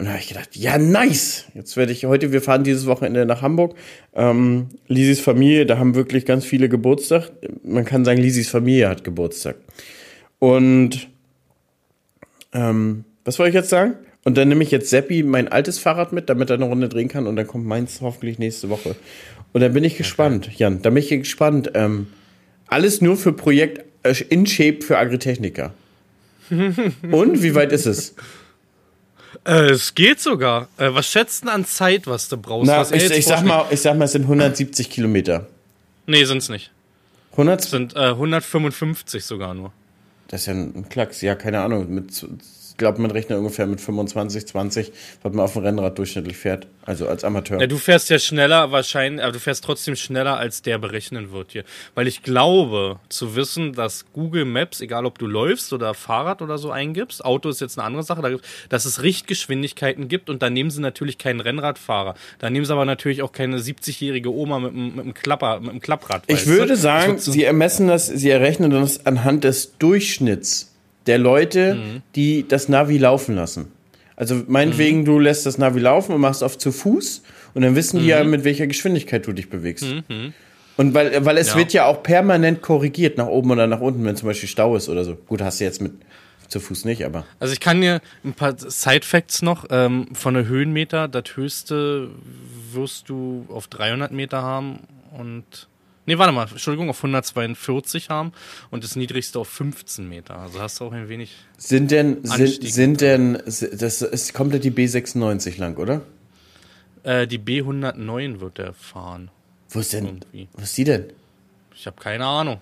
[0.00, 1.44] Und da habe ich gedacht, ja, nice.
[1.52, 3.74] Jetzt werde ich heute, wir fahren dieses Wochenende nach Hamburg.
[4.14, 7.30] Ähm, Lisis Familie, da haben wirklich ganz viele Geburtstag.
[7.64, 9.56] Man kann sagen, Lisis Familie hat Geburtstag.
[10.38, 11.10] Und
[12.54, 13.92] ähm, was wollte ich jetzt sagen?
[14.24, 17.08] Und dann nehme ich jetzt Seppi mein altes Fahrrad mit, damit er eine Runde drehen
[17.08, 17.26] kann.
[17.26, 18.96] Und dann kommt meins hoffentlich nächste Woche.
[19.52, 20.80] Und dann bin ich gespannt, Jan.
[20.80, 21.72] Da bin ich gespannt.
[21.74, 22.06] Ähm,
[22.68, 25.74] alles nur für Projekt äh, In Shape für Agritechniker.
[26.48, 28.14] Und wie weit ist es?
[29.44, 30.68] Äh, es geht sogar.
[30.76, 32.66] Äh, was schätzt denn an Zeit, was du brauchst?
[32.66, 35.46] Na, was ich, ich, sag mal, ich sag mal, es sind 170 Kilometer.
[36.06, 36.70] Nee, sind's nicht.
[37.32, 37.60] 100?
[37.60, 39.72] Es sind äh, 155 sogar nur.
[40.28, 41.22] Das ist ja ein Klacks.
[41.22, 41.92] Ja, keine Ahnung.
[41.92, 42.26] Mit,
[42.80, 46.66] glaube, man rechnet ungefähr mit 25, 20, was man auf dem Rennrad durchschnittlich fährt.
[46.84, 47.60] Also als Amateur.
[47.60, 51.52] Ja, du fährst ja schneller wahrscheinlich, aber du fährst trotzdem schneller, als der berechnen wird
[51.52, 51.62] hier.
[51.94, 56.58] Weil ich glaube, zu wissen, dass Google Maps, egal ob du läufst oder Fahrrad oder
[56.58, 58.40] so eingibst, Auto ist jetzt eine andere Sache,
[58.70, 62.14] dass es Richtgeschwindigkeiten gibt und da nehmen sie natürlich keinen Rennradfahrer.
[62.40, 65.70] Da nehmen sie aber natürlich auch keine 70-jährige Oma mit, einem- mit einem Klapper, mit
[65.70, 66.24] einem Klapprad.
[66.26, 66.50] Ich du?
[66.50, 70.69] würde Das sagen, sie ermessen das, sie errechnen das anhand des Durchschnitts
[71.10, 71.76] der Leute,
[72.14, 73.72] die das Navi laufen lassen.
[74.16, 77.22] Also meinetwegen, du lässt das Navi laufen und machst auf zu Fuß
[77.54, 79.86] und dann wissen die ja, mit welcher Geschwindigkeit du dich bewegst.
[80.76, 81.56] Und weil, weil es Ja.
[81.56, 84.88] wird ja auch permanent korrigiert, nach oben oder nach unten, wenn zum Beispiel Stau ist
[84.88, 85.16] oder so.
[85.16, 85.92] Gut, hast du jetzt mit
[86.48, 87.24] zu Fuß nicht, aber.
[87.38, 91.08] Also ich kann dir ein paar Side-Facts noch ähm, von der Höhenmeter.
[91.08, 92.08] Das höchste
[92.72, 94.80] wirst du auf 300 Meter haben
[95.18, 95.68] und
[96.06, 98.32] nee, warte mal, Entschuldigung, auf 142 haben
[98.70, 100.38] und das niedrigste auf 15 Meter.
[100.38, 101.34] Also hast du auch ein wenig.
[101.56, 106.02] Sind denn, sind, sind denn, das ist komplett die B96 lang, oder?
[107.02, 109.30] Äh, die B109 wird der fahren.
[109.70, 110.48] Wo ist denn, Irgendwie.
[110.52, 111.12] wo ist die denn?
[111.74, 112.60] Ich habe keine Ahnung.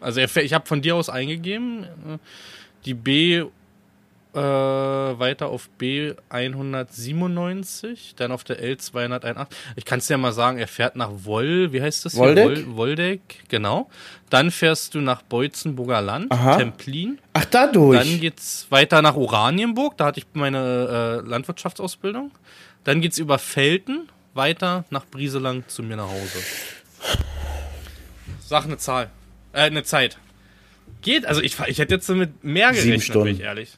[0.00, 2.18] Also er, ich habe von dir aus eingegeben, äh,
[2.84, 3.44] die B
[4.36, 9.46] äh, weiter auf B197, dann auf der L281.
[9.76, 12.22] Ich kann es dir mal sagen, er fährt nach Woll, wie heißt das hier?
[12.22, 12.46] Woldeck?
[12.46, 13.88] Woll, Woldeck, genau.
[14.30, 16.56] Dann fährst du nach Beutzenburger Land, Aha.
[16.56, 17.18] Templin.
[17.32, 17.98] Ach, dadurch.
[17.98, 22.30] Dann geht's weiter nach Oranienburg, da hatte ich meine äh, Landwirtschaftsausbildung.
[22.84, 26.38] Dann geht's über Felten weiter nach Brieselang zu mir nach Hause.
[28.40, 29.10] Sag eine Zahl.
[29.52, 30.18] Äh, eine Zeit.
[31.02, 33.28] Geht, also ich, ich hätte jetzt mit mehr gerechnet, bin Stunden.
[33.28, 33.72] ich ehrlich.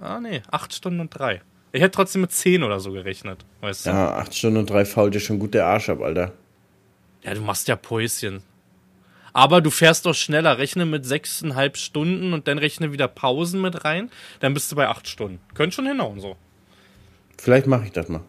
[0.00, 1.40] Ah, nee, acht Stunden und drei.
[1.72, 3.90] Ich hätte trotzdem mit zehn oder so gerechnet, weißt du?
[3.90, 6.32] Ja, acht Stunden und drei fault dir schon gut der Arsch ab, Alter.
[7.24, 8.42] Ja, du machst ja Päuschen.
[9.34, 10.58] Aber du fährst doch schneller.
[10.58, 14.10] Rechne mit sechseinhalb Stunden und dann rechne wieder Pausen mit rein.
[14.40, 15.38] Dann bist du bei acht Stunden.
[15.54, 16.36] Könnt schon hinhauen, so.
[17.36, 18.22] Vielleicht mache ich das mal.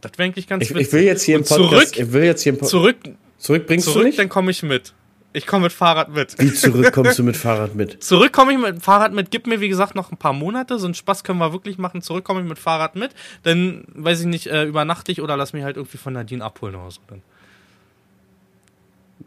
[0.00, 0.86] Das wäre eigentlich ganz Ich, witzig.
[0.86, 1.70] ich will jetzt hier im Podcast.
[1.70, 2.96] Zurück, ich will jetzt hier im Po- zurück,
[3.36, 4.18] zurück bringst du zurück, nicht?
[4.18, 4.94] dann komme ich mit.
[5.32, 6.38] Ich komme mit Fahrrad mit.
[6.38, 8.02] Wie zurück kommst du mit Fahrrad mit?
[8.02, 9.30] Zurück komme ich mit Fahrrad mit.
[9.30, 10.78] Gib mir, wie gesagt, noch ein paar Monate.
[10.78, 12.00] So einen Spaß können wir wirklich machen.
[12.00, 13.14] Zurück komme ich mit Fahrrad mit.
[13.42, 16.74] Dann, weiß ich nicht, äh, übernachte ich oder lass mich halt irgendwie von Nadine abholen
[16.74, 17.00] oder so.
[17.08, 17.22] Dann.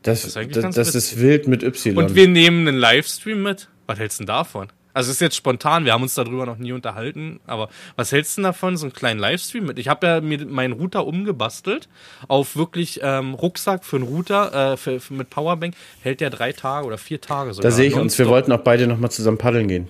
[0.02, 1.14] Das, ist das, ganz das witzig.
[1.14, 1.96] ist wild mit Y.
[1.98, 3.70] Und wir nehmen einen Livestream mit.
[3.86, 4.72] Was hältst du denn davon?
[4.94, 8.38] Also es ist jetzt spontan, wir haben uns darüber noch nie unterhalten, aber was hältst
[8.38, 9.80] du denn davon, so einen kleinen Livestream mit?
[9.80, 11.90] Ich habe ja mir meinen Router umgebastelt
[12.28, 16.52] auf wirklich ähm, Rucksack für einen Router äh, für, für, mit Powerbank, hält der drei
[16.52, 17.70] Tage oder vier Tage sogar.
[17.70, 18.18] da sehe ich uns.
[18.18, 19.88] Wir wollten auch beide nochmal zusammen paddeln gehen.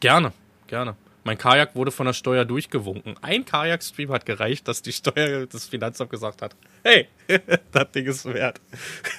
[0.00, 0.32] Gerne,
[0.66, 0.96] gerne.
[1.24, 3.14] Mein Kajak wurde von der Steuer durchgewunken.
[3.20, 7.08] Ein Kajak-Stream hat gereicht, dass die Steuer das Finanzamt gesagt hat, hey,
[7.72, 8.60] das Ding ist wert.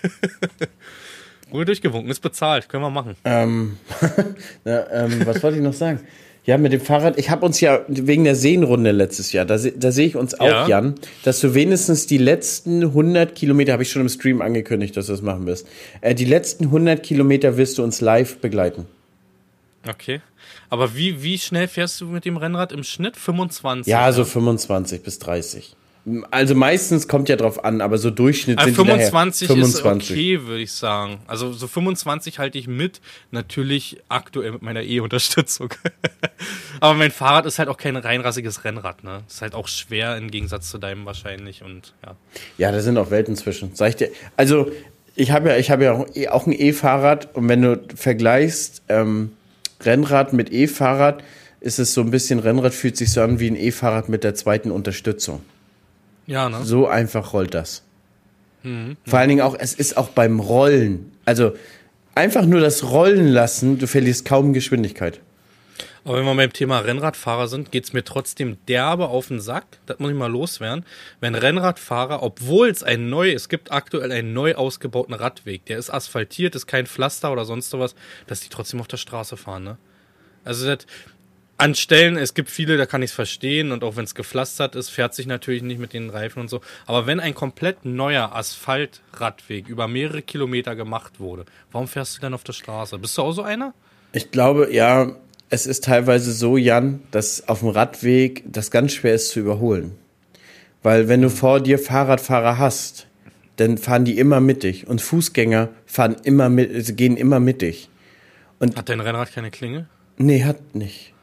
[1.51, 3.15] wurde durchgewunken, ist bezahlt, können wir machen.
[3.25, 3.77] Ähm,
[4.63, 5.99] na, ähm, was wollte ich noch sagen?
[6.43, 9.91] Ja, mit dem Fahrrad, ich habe uns ja wegen der Seenrunde letztes Jahr, da, da
[9.91, 10.67] sehe ich uns auch, Ja.
[10.67, 15.05] Jan, dass du wenigstens die letzten 100 Kilometer, habe ich schon im Stream angekündigt, dass
[15.05, 15.67] du das machen wirst,
[16.01, 18.87] äh, die letzten 100 Kilometer wirst du uns live begleiten.
[19.87, 20.21] Okay.
[20.69, 23.17] Aber wie, wie schnell fährst du mit dem Rennrad im Schnitt?
[23.17, 23.91] 25?
[23.91, 25.75] Ja, so 25 bis 30.
[26.31, 30.09] Also meistens kommt ja drauf an, aber so Durchschnitt Also sind die daher 25, 25.
[30.09, 31.19] ist okay, würde ich sagen.
[31.27, 33.01] Also so 25 halte ich mit.
[33.29, 35.69] Natürlich aktuell mit meiner E-Unterstützung.
[36.79, 39.21] Aber mein Fahrrad ist halt auch kein reinrassiges Rennrad, ne?
[39.27, 42.15] Ist halt auch schwer im Gegensatz zu deinem wahrscheinlich und ja.
[42.57, 43.75] Ja, da sind auch Welten zwischen.
[43.75, 44.09] Sag ich dir.
[44.37, 44.71] Also,
[45.15, 48.81] ich habe ja, ich habe ja auch, eh- auch ein E-Fahrrad und wenn du vergleichst
[48.89, 49.33] ähm,
[49.81, 51.23] Rennrad mit E-Fahrrad,
[51.59, 54.33] ist es so ein bisschen, Rennrad fühlt sich so an wie ein E-Fahrrad mit der
[54.33, 55.41] zweiten Unterstützung.
[56.31, 56.63] Ja, ne?
[56.63, 57.83] So einfach rollt das.
[58.63, 61.11] Vor allen Dingen auch, es ist auch beim Rollen.
[61.25, 61.53] Also
[62.15, 65.19] einfach nur das Rollen lassen, du verlierst kaum Geschwindigkeit.
[66.05, 69.65] Aber wenn wir beim Thema Rennradfahrer sind, geht's mir trotzdem derbe auf den Sack.
[69.87, 70.85] Das muss ich mal loswerden.
[71.19, 75.89] Wenn Rennradfahrer, obwohl es ein neu, es gibt aktuell einen neu ausgebauten Radweg, der ist
[75.89, 77.93] asphaltiert, ist kein Pflaster oder sonst was,
[78.27, 79.77] dass die trotzdem auf der Straße fahren, ne?
[80.43, 80.85] Also das,
[81.61, 84.75] an Stellen, es gibt viele, da kann ich es verstehen und auch wenn es gepflastert
[84.75, 86.61] ist, fährt sich natürlich nicht mit den Reifen und so.
[86.87, 92.33] Aber wenn ein komplett neuer Asphaltradweg über mehrere Kilometer gemacht wurde, warum fährst du denn
[92.33, 92.97] auf der Straße?
[92.97, 93.75] Bist du auch so einer?
[94.11, 95.15] Ich glaube, ja,
[95.49, 99.95] es ist teilweise so, Jan, dass auf dem Radweg das ganz schwer ist zu überholen.
[100.81, 103.05] Weil wenn du vor dir Fahrradfahrer hast,
[103.57, 107.89] dann fahren die immer mittig und Fußgänger fahren immer mit, gehen immer mittig.
[108.59, 109.87] Hat dein Rennrad keine Klinge?
[110.17, 111.13] Nee, hat nicht.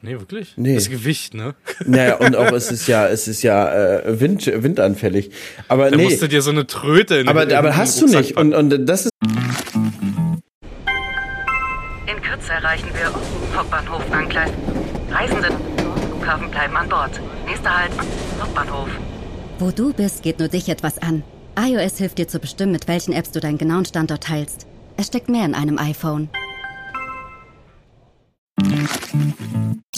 [0.00, 0.52] Nee, wirklich?
[0.56, 0.76] Nee.
[0.76, 1.54] Das Gewicht, ne?
[1.86, 5.30] Naja, und auch es ist ja, es ist ja äh, Wind, windanfällig.
[5.66, 7.78] Aber Da nee, musst du dir so eine Tröte in aber, in- aber in den
[7.80, 8.34] hast du Rucksack nicht.
[8.36, 8.54] packen.
[8.54, 9.10] Und, und das ist
[12.06, 13.12] In Kürze erreichen wir
[13.58, 14.50] Hauptbahnhof Angleis.
[15.10, 15.48] Reisende
[16.06, 17.20] Flughafen bleiben an Bord.
[17.46, 17.92] Nächster Halt,
[18.40, 18.88] Hauptbahnhof.
[19.58, 21.24] Wo du bist, geht nur dich etwas an.
[21.58, 24.66] iOS hilft dir zu bestimmen, mit welchen Apps du deinen genauen Standort teilst.
[24.96, 26.28] Es steckt mehr in einem iPhone.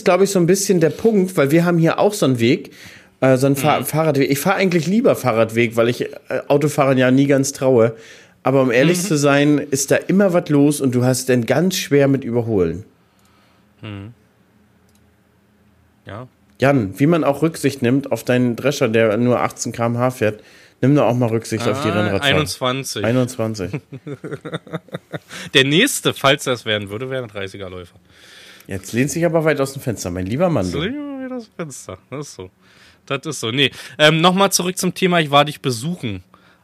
[0.01, 2.41] Ist, glaube ich, so ein bisschen der Punkt, weil wir haben hier auch so einen
[2.41, 2.71] Weg,
[3.21, 4.31] äh, so einen Fahr Fahrradweg.
[4.31, 6.09] Ich fahre eigentlich lieber Fahrradweg, weil ich äh,
[6.49, 7.95] Autofahrern ja nie ganz traue.
[8.43, 11.77] Aber um ehrlich zu sein, ist da immer was los und du hast dann ganz
[11.77, 12.85] schwer mit Überholen.
[16.07, 16.27] Ja.
[16.59, 20.43] Jan, wie man auch Rücksicht nimmt auf deinen Drescher, der nur 18 km/h fährt,
[20.81, 22.35] nimm doch auch mal Rücksicht auf die Ah, Rennradfahrer.
[22.35, 23.05] 21.
[23.05, 23.73] 21.
[25.55, 27.97] Der nächste, falls das werden würde, wäre ein 30er-Läufer.
[28.71, 30.65] Jetzt lehnt sich aber weit aus dem Fenster, mein lieber Mann.
[30.65, 30.87] So, Du.
[30.89, 31.99] ja, das Fenster.
[32.09, 32.51] Das ist so.
[33.05, 33.51] Das ist so.
[33.51, 33.73] Nee.
[33.99, 36.23] Ähm, Nochmal zurück zum Thema, ich war dich besuchen.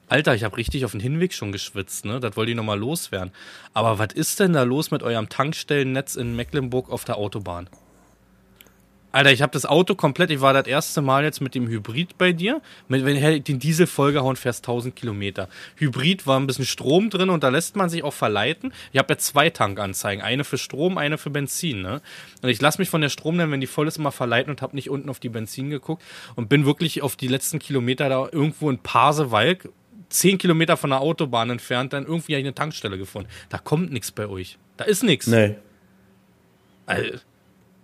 [0.09, 2.21] Alter, ich habe richtig auf den Hinweg schon geschwitzt, ne?
[2.21, 3.33] Das wollte ich nochmal loswerden.
[3.75, 7.69] Aber was ist denn da los mit eurem Tankstellennetz in Mecklenburg auf der Autobahn?
[9.13, 12.19] Alter, ich habe das Auto komplett, ich war das erste Mal jetzt mit dem Hybrid
[12.19, 12.61] bei dir.
[12.89, 15.49] Mit, wenn du den Diesel vollgehauen fährst, 1000 Kilometer.
[15.77, 18.73] Hybrid war ein bisschen Strom drin und da lässt man sich auch verleiten.
[18.93, 21.83] Ich habe ja zwei Tankanzeigen, eine für Strom, eine für Benzin.
[21.83, 22.03] Ne?
[22.43, 24.61] Und ich lasse mich von der Strom dann, wenn die voll ist, immer verleiten und
[24.61, 26.03] habe nicht unten auf die Benzin geguckt
[26.35, 29.71] und bin wirklich auf die letzten Kilometer da irgendwo in Pasewalk,
[30.11, 33.29] 10 Kilometer von der Autobahn entfernt, dann irgendwie eine Tankstelle gefunden.
[33.49, 34.59] Da kommt nichts bei euch.
[34.77, 35.27] Da ist nichts.
[35.27, 35.57] Nee,
[36.87, 37.21] Alter,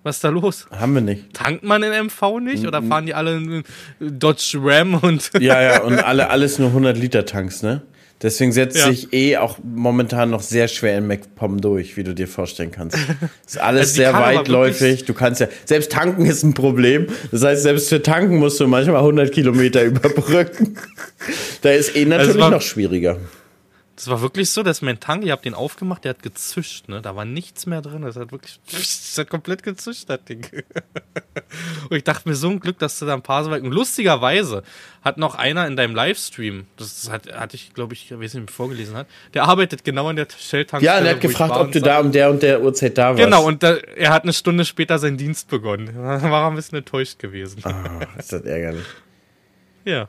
[0.04, 0.66] Was ist da los?
[0.76, 1.32] haben wir nicht.
[1.32, 2.66] Tankt man in MV nicht?
[2.66, 3.62] Oder fahren die alle in
[4.00, 5.30] Dodge Ram und.
[5.40, 7.82] Ja, ja, und alle, alles nur 100 Liter Tanks, ne?
[8.20, 8.86] Deswegen setzt Ja.
[8.86, 12.96] sich eh auch momentan noch sehr schwer in MacPom durch, wie du dir vorstellen kannst.
[13.46, 15.04] Ist alles Also sehr weitläufig.
[15.06, 17.08] Du kannst ja, selbst tanken ist ein Problem.
[17.32, 20.76] Das heißt, selbst für tanken musst du manchmal 100 Kilometer überbrücken.
[21.62, 23.16] Da ist eh natürlich Also noch schwieriger.
[24.02, 27.00] Das war wirklich so, dass mein Tank, ich hab den aufgemacht, der hat gezischt, ne?
[27.00, 28.02] Da war nichts mehr drin.
[28.02, 30.44] Das hat wirklich, das hat komplett gezischt, das Ding.
[31.88, 33.62] Und ich dachte mir so ein Glück, dass du da ein paar so weit.
[33.62, 34.64] Und lustigerweise
[35.02, 38.96] hat noch einer in deinem Livestream, das hat, hatte ich, glaube ich, weiß nicht, vorgelesen
[38.96, 40.84] hat, der arbeitet genau an der Shell-Tankstelle.
[40.84, 43.22] Ja, und er hat gefragt, ob du da um der und der Uhrzeit da warst.
[43.22, 45.90] Genau, und da, er hat eine Stunde später seinen Dienst begonnen.
[46.22, 47.64] Da war er ein bisschen enttäuscht gewesen.
[47.64, 48.84] Ah, ist das ärgerlich.
[49.84, 50.08] Ja.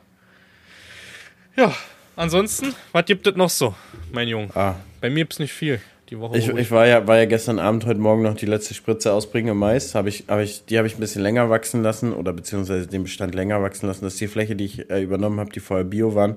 [1.56, 1.72] Ja,
[2.16, 3.74] ansonsten, was gibt es noch so,
[4.12, 4.54] mein Junge?
[4.54, 4.76] Ah.
[5.00, 5.80] Bei mir gibt's nicht viel.
[6.10, 8.74] Die Woche Ich, ich war ja, war ja gestern Abend, heute Morgen noch die letzte
[8.74, 9.94] Spritze ausbringen im Mais.
[9.94, 13.04] Hab ich, hab ich, die habe ich ein bisschen länger wachsen lassen oder beziehungsweise den
[13.04, 14.04] Bestand länger wachsen lassen.
[14.04, 16.36] Das ist die Fläche, die ich äh, übernommen habe, die vorher Bio waren.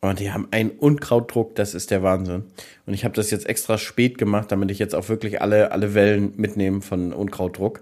[0.00, 2.44] Und die haben einen Unkrautdruck, das ist der Wahnsinn.
[2.86, 5.94] Und ich habe das jetzt extra spät gemacht, damit ich jetzt auch wirklich alle, alle
[5.94, 7.80] Wellen mitnehme von Unkrautdruck.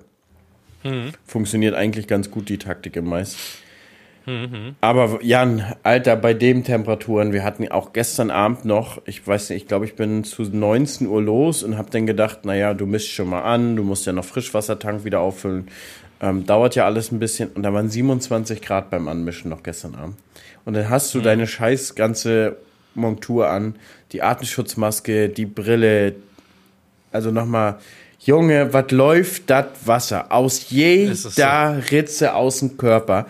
[1.26, 3.36] Funktioniert eigentlich ganz gut, die Taktik im Mais.
[4.80, 9.62] Aber Jan, Alter, bei den Temperaturen, wir hatten auch gestern Abend noch, ich weiß nicht,
[9.62, 13.10] ich glaube, ich bin zu 19 Uhr los und habe dann gedacht, naja, du misst
[13.10, 15.68] schon mal an, du musst ja noch Frischwassertank wieder auffüllen.
[16.20, 19.94] Ähm, dauert ja alles ein bisschen und da waren 27 Grad beim Anmischen noch gestern
[19.94, 20.16] Abend.
[20.64, 22.56] Und dann hast du deine scheiß ganze
[22.94, 23.76] Montur an,
[24.12, 26.16] die Atemschutzmaske, die Brille,
[27.12, 27.78] also nochmal,
[28.20, 33.26] Junge, was läuft das Wasser aus jeder Ritze aus dem Körper?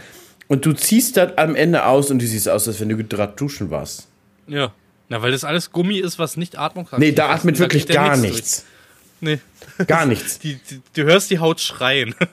[0.49, 3.35] Und du ziehst das am Ende aus und du siehst aus, als wenn du gerade
[3.37, 4.07] duschen warst.
[4.47, 4.73] ja.
[5.11, 7.95] Na, weil das alles Gummi ist, was nicht atmungsaktiv Nee, da atmet Da wirklich ja
[7.95, 8.67] gar nichts
[9.21, 9.39] durch.
[9.79, 9.87] Nee.
[9.87, 10.39] Gar nichts.
[10.41, 12.15] Die, die, du hörst die Haut schreien.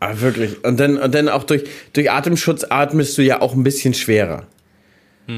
[0.00, 0.64] Ah, wirklich.
[0.64, 4.46] Und dann, und dann auch durch, durch Atemschutz atmest du ja auch ein bisschen schwerer.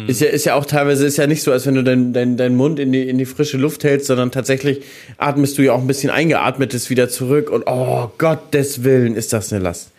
[0.06, 2.36] Ist ja, ist ja auch teilweise, ist ja nicht so, als wenn du deinen dein,
[2.36, 4.82] dein Mund in die, in die frische Luft hältst, sondern tatsächlich
[5.16, 9.50] atmest du ja auch ein bisschen eingeatmetes wieder zurück und oh Gottes Willen ist das
[9.52, 9.90] eine Last.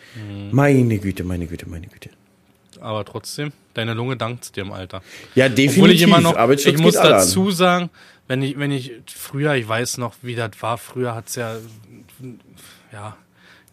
[0.52, 2.10] Meine Güte, meine Güte, meine Güte.
[2.80, 5.02] Aber trotzdem, deine Lunge dankt dir im Alter.
[5.36, 5.78] Ja, definitiv.
[5.78, 7.89] Obwohl ich immer noch, ich muss dazu sagen,
[8.28, 11.58] wenn ich, wenn ich früher, ich weiß noch, wie das war, früher hat's ja,
[12.91, 13.17] ja,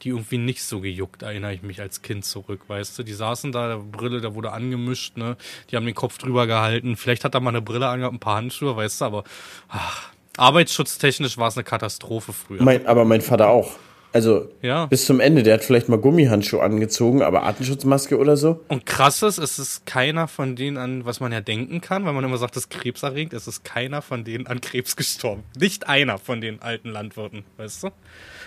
[0.03, 3.03] die irgendwie nicht so gejuckt, erinnere ich mich als Kind zurück, weißt du?
[3.03, 5.37] Die saßen da, der Brille, da wurde angemischt, ne?
[5.71, 6.97] Die haben den Kopf drüber gehalten.
[6.97, 9.25] Vielleicht hat er mal eine Brille angehabt, ein paar Handschuhe, weißt du, aber
[9.69, 12.63] ach, arbeitsschutztechnisch war es eine Katastrophe früher.
[12.63, 13.77] Mein, aber mein Vater auch.
[14.13, 14.87] Also Ja.
[14.87, 15.43] bis zum Ende.
[15.43, 18.65] Der hat vielleicht mal Gummihandschuhe angezogen, aber Atemschutzmaske oder so.
[18.69, 22.15] Und krass ist, es ist keiner von denen an, was man ja denken kann, weil
[22.15, 25.43] man immer sagt, das ist krebserregend, es ist keiner von denen an Krebs gestorben.
[25.59, 27.89] Nicht einer von den alten Landwirten, weißt du?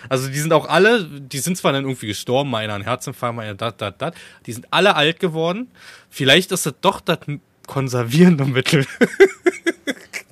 [0.08, 3.36] Also die sind auch alle, die sind zwar dann irgendwie gestorben, mal einer an Herzinfarkt,
[3.36, 4.14] mal einer dat, dat, dat.
[4.46, 5.68] Die sind alle alt geworden.
[6.10, 7.18] Vielleicht ist es doch das
[7.68, 8.84] konservierende Mittel.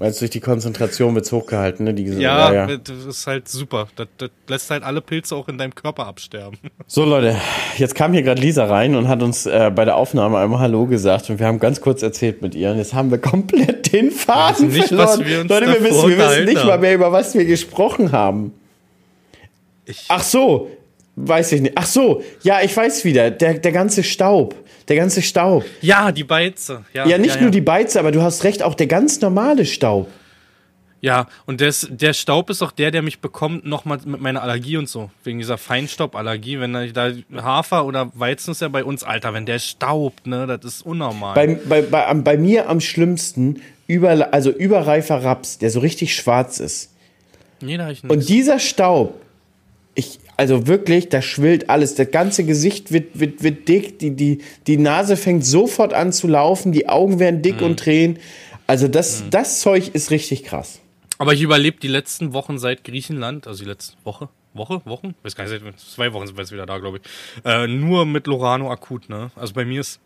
[0.00, 1.92] Weil es durch die Konzentration wird's hochgehalten, ne?
[1.92, 3.86] Die, Ja, das ist halt super.
[3.96, 6.56] Das, das lässt halt alle Pilze auch in deinem Körper absterben.
[6.86, 7.36] So Leute,
[7.76, 10.86] jetzt kam hier gerade Lisa rein und hat uns äh, bei der Aufnahme einmal Hallo
[10.86, 14.10] gesagt und wir haben ganz kurz erzählt mit ihr und jetzt haben wir komplett den
[14.10, 15.24] Faden nicht, verloren.
[15.24, 18.54] wir Leute, wir wissen, wir wissen nicht mal mehr, über was wir gesprochen haben.
[19.84, 20.70] Ich, Ach so,
[21.16, 21.72] weiß ich nicht.
[21.76, 23.30] Ach so, ja, ich weiß wieder.
[23.30, 24.54] Der, der ganze Staub.
[24.88, 25.64] Der ganze Staub.
[25.82, 26.84] ja, die Beize.
[26.92, 27.52] Ja, Ja, nicht ja, nur ja.
[27.52, 30.08] die Beize, aber du hast recht, auch der ganz normale Staub.
[31.02, 34.76] Ja, und des, der Staub ist auch der, der mich bekommt, nochmal mit meiner Allergie
[34.76, 35.10] und so.
[35.24, 36.60] Wegen dieser Feinstauballergie.
[36.60, 40.64] Wenn da, Hafer oder Weizen ist ja bei uns, Alter, wenn der staubt, ne, das
[40.64, 41.34] ist unnormal.
[41.34, 46.60] Bei, bei, bei, bei mir am schlimmsten, über, also überreifer Raps, der so richtig schwarz
[46.60, 46.90] ist.
[47.60, 48.28] nee, da hab ich Und nicht.
[48.28, 49.14] dieser Staub,
[49.94, 51.96] ich, also wirklich, da schwillt alles.
[51.96, 56.28] Das ganze Gesicht wird, wird, wird dick, die, die, die Nase fängt sofort an zu
[56.28, 58.18] laufen, die Augen werden dick und tränen.
[58.66, 60.80] Also das, das Zeug ist richtig krass.
[61.18, 65.14] Aber ich überlebe die letzten Wochen seit Griechenland, also die letzte Woche, Woche, Wochen?
[65.22, 67.44] Weiß gar nicht, seit zwei Wochen sind wir jetzt wieder da, glaube ich.
[67.44, 69.30] Äh, nur mit Lorano akut, ne?
[69.36, 70.00] Also bei mir ist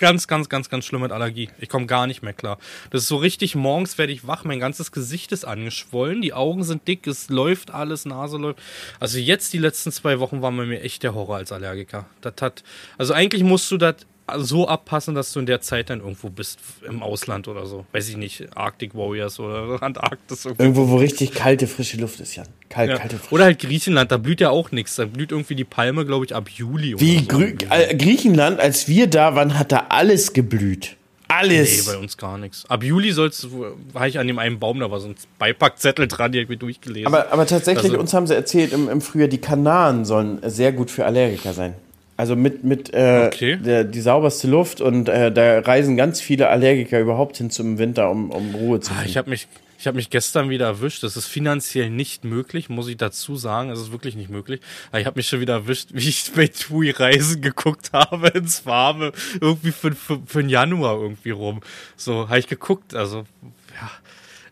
[0.00, 1.50] ganz, ganz, ganz, ganz schlimm mit Allergie.
[1.58, 2.58] Ich komme gar nicht mehr klar.
[2.90, 6.64] Das ist so richtig, morgens werde ich wach, mein ganzes Gesicht ist angeschwollen, die Augen
[6.64, 8.58] sind dick, es läuft alles, Nase läuft.
[8.98, 12.06] Also jetzt die letzten zwei Wochen waren bei mir echt der Horror als Allergiker.
[12.22, 12.64] Das hat,
[12.98, 13.96] also eigentlich musst du das
[14.38, 17.84] so abpassen, dass du in der Zeit dann irgendwo bist im Ausland oder so.
[17.92, 20.44] Weiß ich nicht, Arctic Warriors oder Antarktis.
[20.44, 20.62] irgendwie.
[20.62, 22.46] Irgendwo, wo richtig kalte, frische Luft ist, Jan.
[22.68, 22.98] Kalt, Ja.
[22.98, 24.96] kalte, frische Oder halt Griechenland, da blüht ja auch nichts.
[24.96, 26.94] Da blüht irgendwie die Palme, glaube ich, ab Juli.
[27.00, 27.66] Wie oder so.
[27.70, 30.96] Äh, Griechenland, als wir da waren, hat da alles geblüht.
[31.28, 31.86] Nee, Alles.
[31.86, 32.64] bei uns gar nichts.
[32.68, 33.46] Ab Juli soll's,
[33.92, 36.48] war ich an dem einen Baum, da war so ein Beipackzettel dran, die hab ich
[36.48, 37.06] mir durchgelesen.
[37.06, 40.72] aber, aber tatsächlich, Also- uns haben sie erzählt, im, im Frühjahr, die Kanaren sollen sehr
[40.72, 41.74] gut für Allergiker sein.
[42.20, 43.56] Also mit, mit äh, Okay.
[43.56, 48.10] der, die sauberste Luft und äh, da reisen ganz viele Allergiker überhaupt hin zum Winter,
[48.10, 49.08] um, um Ruhe zu Ah, finden.
[49.10, 51.02] ich habe mich, Ich habe mich gestern wieder erwischt.
[51.02, 53.70] Das ist finanziell nicht möglich, muss ich dazu sagen.
[53.70, 54.60] Es ist wirklich nicht möglich.
[54.90, 58.66] Aber ich habe mich schon wieder erwischt, wie ich bei TUI Reisen geguckt habe ins
[58.66, 59.12] Warme.
[59.40, 61.60] Irgendwie für, für, für den Januar irgendwie rum.
[61.96, 62.94] So, habe ich geguckt.
[62.94, 63.24] Also.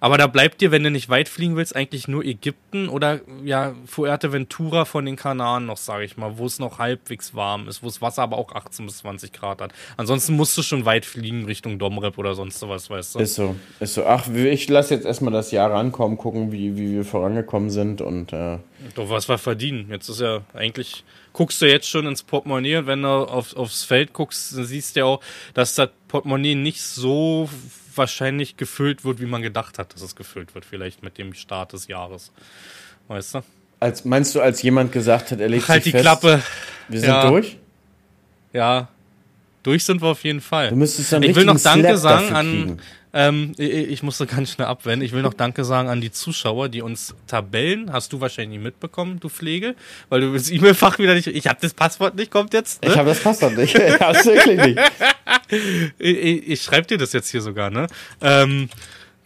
[0.00, 3.74] Aber da bleibt dir, wenn du nicht weit fliegen willst, eigentlich nur Ägypten oder ja,
[3.86, 7.86] Fuerteventura von den Kanaren noch, sage ich mal, wo es noch halbwegs warm ist, wo
[7.86, 9.72] das Wasser aber auch 18 bis 20 Grad hat.
[9.96, 13.18] Ansonsten musst du schon weit fliegen Richtung Domrep oder sonst was, weißt du.
[13.20, 14.04] Ist so, ist so.
[14.04, 18.32] Ach, ich lasse jetzt erstmal das Jahr rankommen, gucken, wie, wie wir vorangekommen sind und
[18.32, 18.58] äh
[18.94, 19.88] Doch, was wir verdienen.
[19.90, 23.84] Jetzt ist ja eigentlich, guckst du jetzt schon ins Portemonnaie und wenn du auf, aufs
[23.84, 25.20] Feld guckst, dann siehst du ja auch,
[25.54, 27.48] dass das Portemonnaie nicht so
[27.98, 31.72] wahrscheinlich gefüllt wird, wie man gedacht hat, dass es gefüllt wird, vielleicht mit dem Start
[31.72, 32.32] des Jahres.
[33.08, 33.40] Weißt du?
[33.80, 36.42] Als, meinst du, als jemand gesagt hat, er legt Halt sich die fest, Klappe.
[36.88, 37.28] wir sind Ja.
[37.28, 37.58] durch?
[38.52, 38.88] Ja,
[39.62, 40.70] durch sind wir auf jeden Fall.
[40.70, 42.80] Du müsstest dann ich will noch Danke sagen an.
[43.12, 45.04] Ähm, ich, musste ganz schnell abwenden.
[45.04, 48.64] Ich will noch Danke sagen an die Zuschauer, die uns Tabellen, hast du wahrscheinlich nie
[48.64, 49.74] mitbekommen, du Pflege,
[50.08, 51.26] weil du das E-Mail-Fach wieder nicht.
[51.28, 52.82] Ich habe das Passwort nicht, kommt jetzt.
[52.82, 52.90] Ne?
[52.90, 53.74] Ich habe das Passwort nicht.
[53.74, 54.80] Ich hab's wirklich nicht.
[55.98, 57.86] ich, ich, ich schreibe dir das jetzt hier sogar, ne?
[58.20, 58.68] Ähm,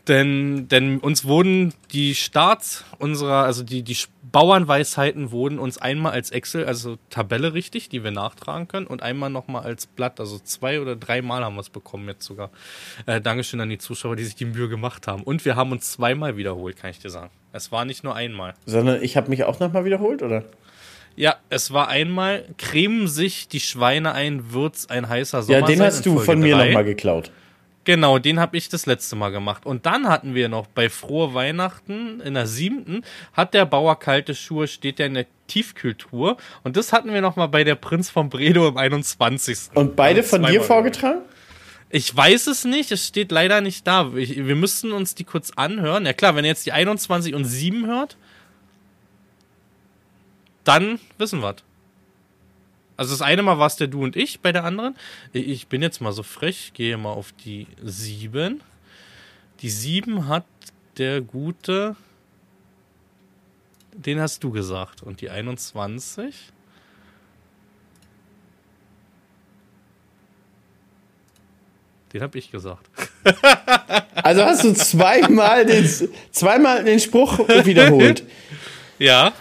[0.09, 3.97] denn, denn uns wurden die Starts unserer, also die, die
[4.33, 9.31] Bauernweisheiten wurden uns einmal als Excel, also Tabelle richtig, die wir nachtragen können, und einmal
[9.31, 12.51] nochmal als Blatt, also zwei oder dreimal haben wir es bekommen jetzt sogar.
[13.07, 15.23] Äh, Dankeschön an die Zuschauer, die sich die Mühe gemacht haben.
[15.23, 17.31] Und wir haben uns zweimal wiederholt, kann ich dir sagen.
[17.53, 18.55] Es war nicht nur einmal.
[18.65, 20.45] Sondern ich habe mich auch nochmal wiederholt, oder?
[21.15, 25.83] Ja, es war einmal, cremen sich die Schweine ein, wird's ein heißer Sommer Ja, den
[25.83, 27.31] hast du Folge von mir nochmal geklaut.
[27.85, 29.67] Genau, den habe ich das letzte Mal gemacht.
[29.67, 34.35] Und dann hatten wir noch bei Frohe Weihnachten in der siebten, hat der Bauer kalte
[34.35, 36.37] Schuhe, steht ja in der Tiefkühltruhe.
[36.63, 39.71] Und das hatten wir noch mal bei der Prinz von Bredow im 21.
[39.75, 41.23] Und beide Also von dir vorgetragen?
[41.91, 44.13] Ich weiß es nicht, es steht leider nicht da.
[44.15, 46.07] Ich, wir müssten uns die kurz anhören.
[46.07, 48.17] Ja klar, wenn ihr jetzt die 21 und 7 hört,
[50.65, 51.57] dann wissen wir
[53.03, 54.95] Also das eine Mal war es der du und ich, bei der anderen.
[55.33, 58.61] Ich bin jetzt mal so frech, gehe mal auf die 7.
[59.61, 60.45] Die 7 hat
[60.99, 61.97] der gute,
[63.93, 65.03] den hast du gesagt.
[65.03, 66.33] Und die 21?
[72.13, 72.89] Den habe ich gesagt.
[74.15, 75.91] Also hast du zweimal den,
[76.31, 78.25] zweimal den Spruch wiederholt.
[79.01, 79.33] Ja.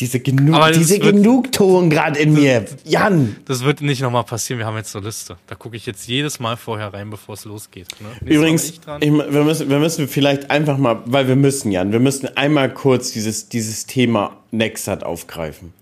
[0.00, 2.64] Diese, das diese Genugtuung gerade in mir.
[2.84, 3.36] Jan.
[3.44, 4.58] Das wird nicht nochmal passieren.
[4.58, 5.36] Wir haben jetzt eine Liste.
[5.46, 7.88] Da gucke ich jetzt jedes Mal vorher rein, bevor es losgeht.
[8.00, 8.34] Ne?
[8.34, 12.34] Übrigens, ich wir, müssen, wir müssen vielleicht einfach mal, weil wir müssen, Jan, wir müssen
[12.36, 15.74] einmal kurz dieses, dieses Thema Nexat aufgreifen.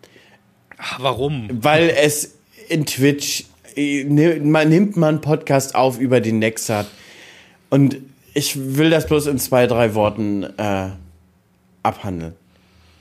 [0.78, 1.48] Ach, warum?
[1.52, 2.34] Weil es
[2.68, 3.44] in Twitch,
[3.76, 6.86] äh, man nimmt mal einen Podcast auf über den Nexat
[7.70, 7.98] und
[8.34, 10.90] ich will das bloß in zwei, drei Worten äh,
[11.82, 12.34] abhandeln.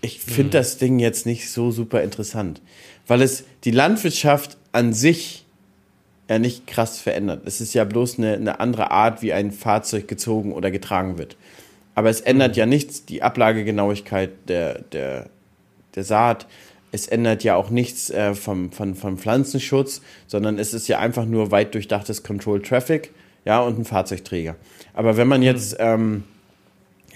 [0.01, 2.61] Ich finde das Ding jetzt nicht so super interessant,
[3.07, 5.45] weil es die Landwirtschaft an sich
[6.29, 7.43] ja nicht krass verändert.
[7.45, 11.37] Es ist ja bloß eine, eine andere Art, wie ein Fahrzeug gezogen oder getragen wird.
[11.95, 15.29] Aber es ändert ja nichts, die Ablagegenauigkeit der, der,
[15.95, 16.45] der Saat.
[16.91, 21.25] Es ändert ja auch nichts äh, vom, vom, vom Pflanzenschutz, sondern es ist ja einfach
[21.25, 23.11] nur weit durchdachtes Control Traffic,
[23.45, 24.57] ja, und ein Fahrzeugträger.
[24.93, 26.23] Aber wenn man jetzt, ähm,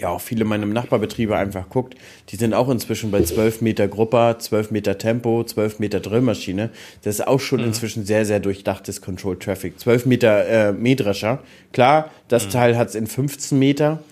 [0.02, 1.94] ja, auch viele meiner Nachbarbetriebe einfach guckt,
[2.30, 6.70] die sind auch inzwischen bei 12 Meter Grupper, 12 Meter Tempo, 12 Meter Drillmaschine.
[7.02, 9.78] Das ist auch schon inzwischen sehr, sehr durchdachtes Control Traffic.
[9.78, 11.38] 12 Meter äh, Mähdrescher.
[11.72, 14.02] Klar, das Teil hat es in 15 Meter,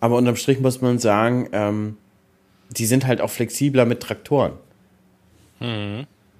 [0.00, 1.98] aber unterm Strich muss man sagen, ähm,
[2.70, 4.52] die sind halt auch flexibler mit Traktoren.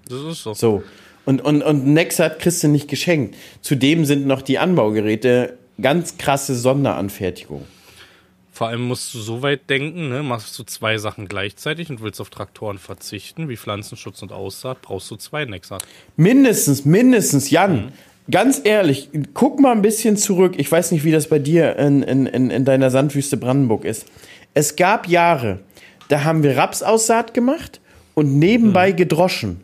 [0.09, 0.55] Das ist so.
[0.55, 0.83] So.
[1.27, 3.37] Und, und, und Nexat kriegst du nicht geschenkt.
[3.61, 7.67] Zudem sind noch die Anbaugeräte ganz krasse Sonderanfertigung.
[8.55, 10.23] Vor allem musst du so weit denken, ne?
[10.23, 15.11] machst du zwei Sachen gleichzeitig und willst auf Traktoren verzichten, wie Pflanzenschutz und Aussaat, brauchst
[15.11, 15.85] du zwei Nexat.
[16.17, 17.93] Mindestens, mindestens, Jan.
[18.31, 20.55] Ganz ehrlich, guck mal ein bisschen zurück.
[20.57, 24.07] Ich weiß nicht, wie das bei dir in, in, in, in deiner Sandwüste Brandenburg ist.
[24.55, 25.59] Es gab Jahre,
[26.09, 27.81] da haben wir Rapsaussaat gemacht
[28.15, 29.63] und nebenbei gedroschen.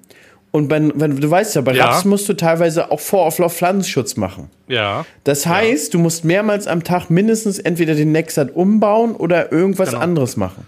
[0.52, 1.86] Und wenn, wenn, du weißt ja, bei Ja.
[1.90, 4.50] Raps musst du teilweise auch Vor-Auflauf Pflanzenschutz machen.
[4.66, 5.06] Ja.
[5.22, 10.00] Das heißt, du musst mehrmals am Tag mindestens entweder den Nexat umbauen oder irgendwas Genau.
[10.02, 10.66] anderes machen.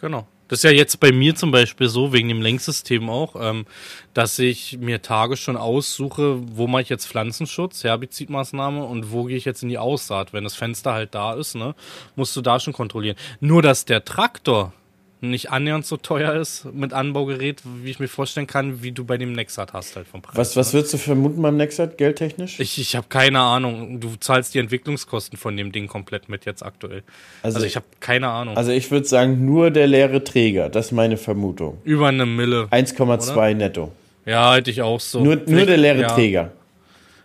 [0.00, 0.26] Genau.
[0.48, 3.66] Das ist ja jetzt bei mir zum Beispiel so, wegen dem Lenksystem auch, ähm,
[4.14, 9.36] dass ich mir Tage schon aussuche, wo mache ich jetzt Pflanzenschutz, Herbizidmaßnahme und wo gehe
[9.36, 10.32] ich jetzt in die Aussaat.
[10.32, 11.74] Wenn das Fenster halt da ist, ne,
[12.16, 13.16] musst du da schon kontrollieren.
[13.40, 14.72] Nur, dass der Traktor
[15.20, 19.18] nicht annähernd so teuer ist mit Anbaugerät, wie ich mir vorstellen kann, wie du bei
[19.18, 20.36] dem Nexat hast halt vom Preis.
[20.36, 20.78] Was, was ne?
[20.78, 22.60] würdest du vermuten beim Nexat, geldtechnisch?
[22.60, 24.00] Ich, ich habe keine Ahnung.
[24.00, 27.02] Du zahlst die Entwicklungskosten von dem Ding komplett mit jetzt aktuell.
[27.42, 28.56] Also- Also, ich habe keine Ahnung.
[28.56, 31.78] Also ich würde sagen, nur der leere Träger, das ist meine Vermutung.
[31.84, 32.68] Über eine Mille.
[32.70, 33.92] 1,2 netto.
[34.24, 35.24] Ja, hätte ich auch so.
[35.24, 36.52] Nur, nur der leere ja, Träger.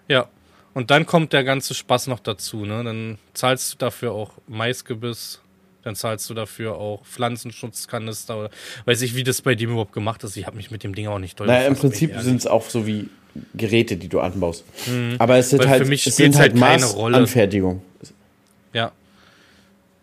[0.07, 0.27] Ja.
[0.73, 2.83] Und dann kommt der ganze Spaß noch dazu, ne?
[2.83, 5.42] Dann zahlst du dafür auch Maisgebiss,
[5.83, 8.49] dann zahlst du dafür auch Pflanzenschutzkanister oder
[8.85, 10.37] weiß ich, wie das bei dem überhaupt gemacht ist.
[10.37, 12.69] Ich habe mich mit dem Ding auch nicht doll Naja, im Prinzip sind es auch
[12.69, 13.09] so wie
[13.53, 14.63] Geräte, die du anbaust.
[15.19, 17.19] Aber es sind Weil für halt, mich es sind halt halt keine Rolle.
[17.19, 17.81] Maßanfertigung.
[18.73, 18.91] Ja.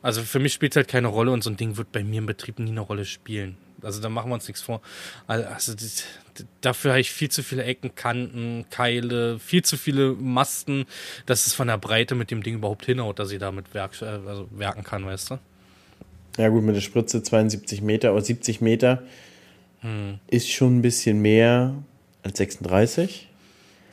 [0.02, 2.26] Also für mich spielt halt keine Rolle und so ein Ding wird bei mir im
[2.26, 3.56] Betrieb nie eine Rolle spielen.
[3.82, 4.80] Also da machen wir uns nichts vor.
[5.26, 6.04] Also das,
[6.60, 10.86] dafür habe ich viel zu viele Ecken, Kanten, Keile, viel zu viele Masten,
[11.26, 14.06] dass es von der Breite mit dem Ding überhaupt hinhaut, dass ich damit werk, äh,
[14.26, 15.38] also werken kann, weißt du?
[16.38, 19.02] Ja gut, mit der Spritze 72 Meter oder 70 Meter
[20.28, 21.74] ist schon ein bisschen mehr
[22.22, 23.28] als 36.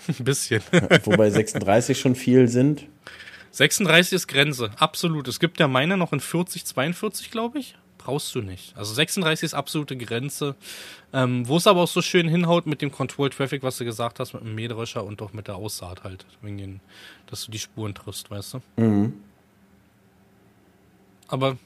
[0.08, 0.62] Ein bisschen.
[1.04, 2.86] Wobei 36 schon viel sind.
[3.52, 5.28] 36 ist Grenze, absolut.
[5.28, 7.76] Es gibt ja meine noch in 40, 42, glaube ich.
[7.98, 8.78] Brauchst du nicht.
[8.78, 10.56] Also 36 ist absolute Grenze.
[11.14, 14.20] Ähm, Wo es aber auch so schön hinhaut mit dem Control Traffic, was du gesagt
[14.20, 16.26] hast, mit dem Mähdrescher und auch mit der Aussaat halt.
[16.42, 16.80] Wegen den,
[17.26, 18.62] dass du die Spuren triffst, weißt du?
[21.28, 21.58] Aber,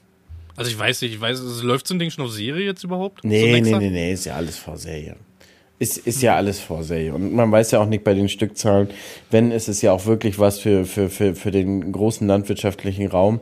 [0.56, 2.84] also ich weiß nicht, ich weiß, also läuft so ein Ding schon auf Serie jetzt
[2.84, 3.20] überhaupt?
[3.22, 5.16] so Nee, nee, nee, nee, ist ja alles Vorserie.
[5.78, 7.12] Ist, ist ja alles Vorserie.
[7.12, 8.88] Und man weiß ja auch nicht bei den Stückzahlen,
[9.30, 13.40] wenn, ist es ja auch wirklich was für, für, für, für den großen landwirtschaftlichen Raum.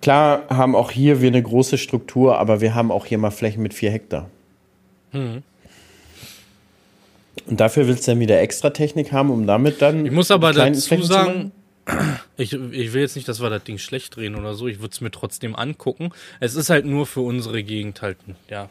[0.00, 3.62] Klar haben auch hier wir eine große Struktur, aber wir haben auch hier mal Flächen
[3.62, 4.30] mit vier Hektar.
[5.12, 5.42] Mhm.
[7.46, 10.06] Und dafür willst du dann wieder extra Technik haben, um damit dann.
[10.06, 11.52] Ich muss aber dazu Flächen sagen?
[12.36, 14.68] Ich, ich will jetzt nicht, dass wir das Ding schlecht drehen oder so.
[14.68, 16.10] Ich würde es mir trotzdem angucken.
[16.40, 18.16] Es ist halt nur für unsere Gegend halt,
[18.48, 18.70] ja.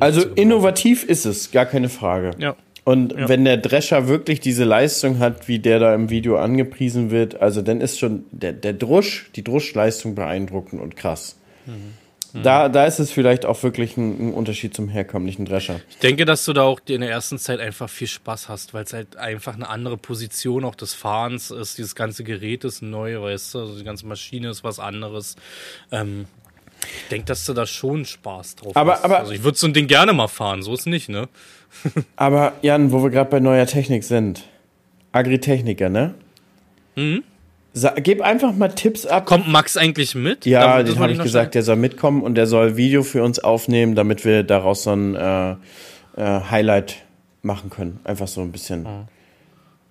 [0.00, 2.30] Also so innovativ ist es, gar keine Frage.
[2.38, 2.56] Ja.
[2.84, 3.28] Und Ja.
[3.28, 7.62] wenn der Drescher wirklich diese Leistung hat, wie der da im Video angepriesen wird, also
[7.62, 11.36] dann ist schon der, der Drusch, die Druschleistung beeindruckend und krass.
[11.66, 11.94] Mhm.
[12.42, 15.80] Da, da ist es vielleicht auch wirklich ein, ein Unterschied zum herkömmlichen Drescher.
[15.88, 18.82] Ich denke, dass du da auch in der ersten Zeit einfach viel Spaß hast, weil
[18.84, 21.78] es halt einfach eine andere Position auch des Fahrens ist.
[21.78, 25.36] Dieses ganze Gerät ist neu, weißt du, also die ganze Maschine ist was anderes.
[25.92, 26.26] Ähm,
[27.04, 29.04] ich denke, dass du da schon Spaß drauf Aber- hast.
[29.04, 31.28] aber- also ich würde so ein Ding gerne mal fahren, so ist nicht, ne?
[32.16, 34.42] Aber Jan, wo wir gerade bei neuer Technik sind,
[35.12, 36.14] Agritechniker, ne?
[36.96, 37.02] Sa
[38.02, 39.26] gib einfach mal Tipps ab.
[39.26, 40.46] Kommt Max eigentlich mit?
[40.46, 43.94] Ja, den habe ich gesagt, der soll mitkommen und der soll Video für uns aufnehmen,
[43.94, 45.56] damit wir daraus so ein äh, äh,
[46.16, 46.96] Highlight
[47.42, 48.00] machen können.
[48.04, 48.86] Einfach so ein bisschen.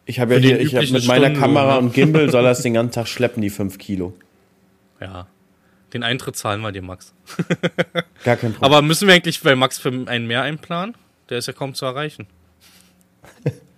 [0.06, 1.80] Ich habe ja hier, ich habe mit meiner Stundenlohn, Kamera ne?
[1.80, 4.14] und Gimbal soll das den ganzen Tag schleppen, die fünf Kilo.
[5.04, 5.14] stellen.
[5.14, 5.28] Ja.
[5.94, 7.14] Den Eintritt zahlen wir dir, Max.
[8.24, 8.64] Gar kein Problem.
[8.64, 10.96] Aber müssen wir eigentlich bei Max für einen mehr einplanen?
[11.30, 12.28] Der ist ja kaum zu erreichen.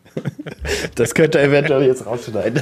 [0.96, 2.62] Das könnt ihr eventuell jetzt rausschneiden.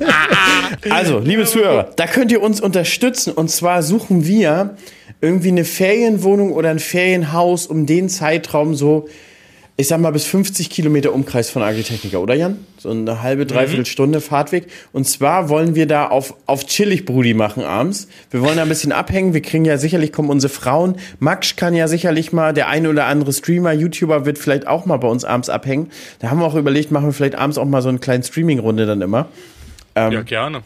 [0.90, 3.32] also, liebe Zuhörer, da könnt ihr uns unterstützen.
[3.32, 4.76] Und zwar suchen wir
[5.20, 9.08] irgendwie eine Ferienwohnung oder ein Ferienhaus um den Zeitraum so,
[9.80, 12.58] ich sag mal, bis 50 Kilometer Umkreis von Agritechnica, oder Jan?
[12.78, 14.66] So eine halbe, dreiviertel Stunde Fahrtweg.
[14.92, 18.08] Und zwar wollen wir da auf, auf chillig Brudi machen abends.
[18.32, 19.34] Wir wollen da ein bisschen abhängen.
[19.34, 20.96] Wir kriegen ja sicherlich, kommen unsere Frauen.
[21.20, 24.96] Max kann ja sicherlich mal, der eine oder andere Streamer, YouTuber wird vielleicht auch mal
[24.96, 25.92] bei uns abends abhängen.
[26.18, 28.84] Da haben wir auch überlegt, machen wir vielleicht abends auch mal so eine kleine Streaming-Runde
[28.84, 29.28] dann immer.
[29.96, 30.62] ja, gerne.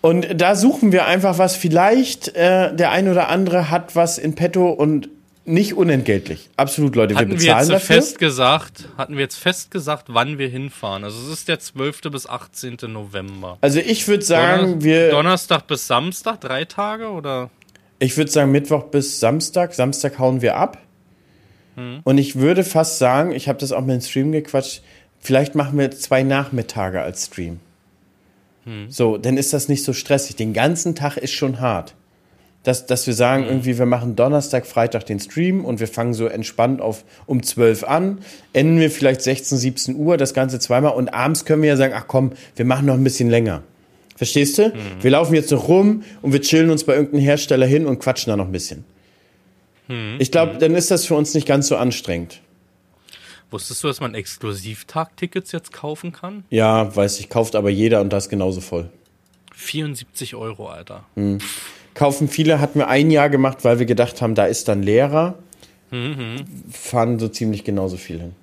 [0.00, 1.54] Und da suchen wir einfach was.
[1.54, 5.10] Vielleicht äh, der ein oder andere hat was in petto und
[5.48, 6.48] nicht unentgeltlich.
[6.56, 7.96] Absolut, Leute, wir Hatten wir bezahlen jetzt dafür.
[7.96, 11.04] fest gesagt, hatten wir jetzt fest gesagt, wann wir hinfahren?
[11.04, 12.02] Also es ist der 12.
[12.10, 12.76] bis 18.
[12.88, 13.58] November.
[13.60, 17.50] Also ich würde sagen, Donner- wir, Donnerstag bis Samstag, drei Tage oder?
[17.98, 19.74] ich würde sagen Mittwoch bis Samstag.
[19.74, 20.78] Samstag hauen wir ab.
[21.76, 22.00] Hm.
[22.04, 24.82] Und ich würde fast sagen, ich habe das auch mit dem Stream gequatscht.
[25.18, 27.58] Vielleicht machen wir zwei Nachmittage als Stream.
[28.64, 28.90] Hm.
[28.90, 30.36] So, dann ist das nicht so stressig.
[30.36, 31.94] Den ganzen Tag ist schon hart.
[32.68, 33.48] Dass, dass wir sagen, Hm.
[33.48, 37.82] irgendwie, wir machen Donnerstag, Freitag den Stream und wir fangen so entspannt auf um 12
[37.84, 38.18] an,
[38.52, 41.94] enden wir vielleicht 16, 17 Uhr, das Ganze zweimal und abends können wir ja sagen,
[41.96, 43.62] ach komm, wir machen noch ein bisschen länger.
[44.16, 44.70] Verstehst du?
[45.00, 48.30] Wir laufen jetzt noch rum und wir chillen uns bei irgendeinem Hersteller hin und quatschen
[48.30, 48.84] da noch ein bisschen.
[50.18, 52.42] Ich glaube, dann ist das für uns nicht ganz so anstrengend.
[53.50, 56.44] Wusstest du, dass man Exklusivtag-Tickets jetzt kaufen kann?
[56.50, 58.90] Ja, weiß ich, kauft aber jeder und das genauso voll.
[59.54, 61.06] 74 Euro, Alter.
[61.98, 65.34] Kaufen viele, hatten wir ein Jahr gemacht, weil wir gedacht haben, da ist dann Lehrer.
[66.70, 68.34] Fahren so ziemlich genauso viel hin.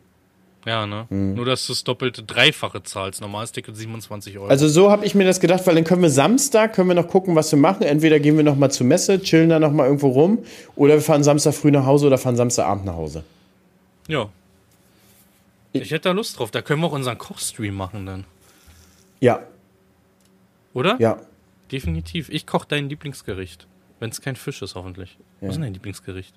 [0.66, 1.06] Ja, ne?
[1.10, 1.36] Hm.
[1.36, 3.22] Nur, dass du das doppelte, dreifache zahlst.
[3.22, 4.48] Normales Ticket 27 Euro.
[4.48, 7.08] Also so habe ich mir das gedacht, weil dann können wir Samstag, können wir noch
[7.08, 7.84] gucken, was wir machen.
[7.84, 10.40] Entweder gehen wir noch mal zur Messe, chillen da noch mal irgendwo rum,
[10.76, 13.24] oder wir fahren Samstag früh nach Hause oder fahren Samstagabend nach Hause.
[14.10, 14.28] ja.
[15.72, 16.52] Ich hätte da Lust drauf.
[16.52, 18.26] Da können wir auch unseren Kochstream machen dann.
[19.22, 19.40] Ja,
[20.74, 20.98] Oder?
[21.00, 21.20] ja.
[21.72, 22.30] Definitiv.
[22.30, 23.68] Ich koche dein Lieblingsgericht.
[24.00, 25.18] Wenn es kein Fisch ist, hoffentlich.
[25.42, 26.34] Was ist denn dein Lieblingsgericht?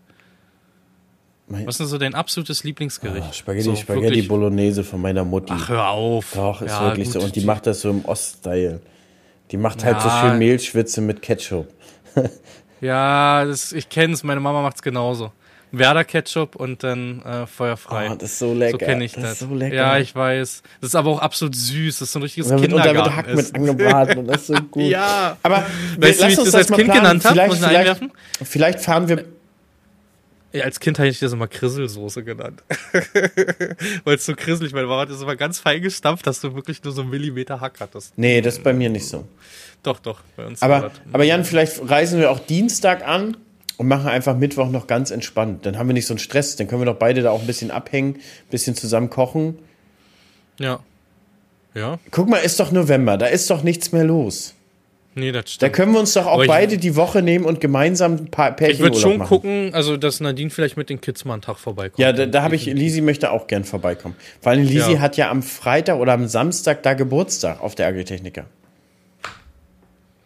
[1.49, 3.27] Mein- Was ist denn so dein absolutes Lieblingsgericht?
[3.29, 5.53] Ah, Spaghetti, so, Spaghetti wirklich- Bolognese von meiner Mutti.
[5.55, 6.33] Ach, hör auf.
[6.35, 7.21] Doch, ist Ja, wirklich gut, so.
[7.27, 8.81] Und die macht das so im Ost-Style.
[9.51, 10.21] Die macht halt so Ja.
[10.31, 11.69] schön Mehlschwitze mit Ketchup.
[12.81, 14.23] Ja, das, ich kenn's.
[14.23, 15.33] Meine Mama macht's genauso.
[15.73, 18.11] Werder Ketchup und dann äh, feuerfrei.
[18.11, 18.79] Oh, das ist so lecker.
[18.79, 19.23] So kenne ich das.
[19.23, 19.33] das.
[19.33, 19.75] ist so lecker.
[19.75, 20.63] Ja, ich weiß.
[20.81, 21.99] Das ist aber auch absolut süß.
[21.99, 23.37] Das ist so ein richtiges und wird, und da Kindergarten.
[23.37, 24.85] wird Hack mit angebraten und das ist so gut.
[24.85, 25.37] Ja.
[25.43, 25.67] Aber
[25.99, 27.01] Weißt du, wie ich das als Kind planen.
[27.01, 27.33] genannt hab?
[27.33, 28.01] Vielleicht, vielleicht,
[28.43, 29.25] vielleicht fahren wir.
[30.53, 32.63] Ja, als Kind habe ich das immer Krisselsoße genannt.
[34.05, 37.03] Weil es so krisselig, hat das immer ganz fein gestampft, dass du wirklich nur so
[37.03, 38.17] einen Millimeter Hack hattest.
[38.17, 39.29] Nee, das ist bei mir nicht so.
[39.83, 43.37] Doch, doch, bei uns war Aber, aber Jan, vielleicht reisen wir auch Dienstag an
[43.79, 45.65] und machen einfach Mittwoch noch ganz entspannt.
[45.65, 46.57] Dann haben wir nicht so einen Stress.
[46.57, 49.59] Dann können wir doch beide da auch ein bisschen abhängen, ein bisschen zusammen kochen.
[50.61, 50.81] Ja.
[51.75, 51.99] Ja?
[52.11, 53.17] Guck mal, ist doch November.
[53.17, 54.55] Da ist doch nichts mehr los.
[55.15, 55.73] Nee, das Da stimmt.
[55.73, 58.81] können wir uns doch auch beide die Woche nehmen und gemeinsam ein paar Pärchen Ich
[58.81, 59.29] würde schon machen.
[59.29, 61.99] gucken, also dass Nadine vielleicht mit den Kids mal einen Tag vorbeikommt.
[61.99, 64.15] Ja, da, da habe ich, Lisi möchte auch gern vorbeikommen.
[64.41, 64.99] Vor allem Lisi Ja.
[65.01, 68.45] hat ja am Freitag oder am Samstag da Geburtstag auf der Agritechniker.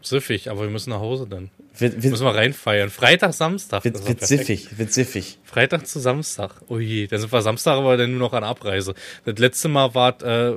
[0.03, 1.51] Siffig, aber wir müssen nach Hause dann.
[1.79, 2.91] Wird, Müssen wird, wir reinfeiern.
[2.91, 3.85] Freitag, Samstag.
[3.85, 5.39] wird, wird siffig, wird siffig.
[5.45, 6.51] Freitag zu Samstag.
[6.69, 8.95] Oh je, dann sind wir Samstag aber dann nur noch an Abreise.
[9.25, 10.53] Das letzte Mal war äh,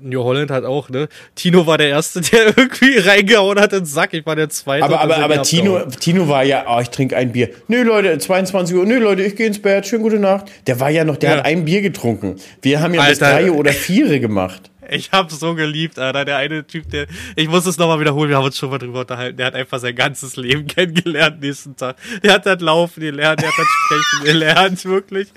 [0.00, 1.08] New Holland hat auch, ne?
[1.34, 4.14] Tino war der Erste, der irgendwie reingehauen hat ins Sack.
[4.14, 4.84] Ich war der Zweite.
[4.84, 5.80] Aber, aber, aber Tino.
[6.00, 7.50] Tino war ja, oh, ich trinke ein Bier.
[7.68, 10.46] Nö, Leute, 22 Uhr, nö, Leute, ich gehe ins Bett, schöne gute Nacht.
[10.66, 11.36] Der war ja noch, der Ja.
[11.38, 12.36] hat ein Bier getrunken.
[12.62, 13.42] Wir haben ja bis Alter.
[13.42, 14.70] drei oder vier gemacht.
[14.90, 16.24] Ich hab's so geliebt, Alter.
[16.24, 17.06] Der eine Typ, der.
[17.36, 19.36] Ich muss es nochmal wiederholen, wir haben uns schon mal drüber unterhalten.
[19.36, 21.96] Der hat einfach sein ganzes Leben kennengelernt nächsten Tag.
[22.22, 25.28] Der hat das Laufen gelernt, der hat das Sprechen gelernt, wirklich.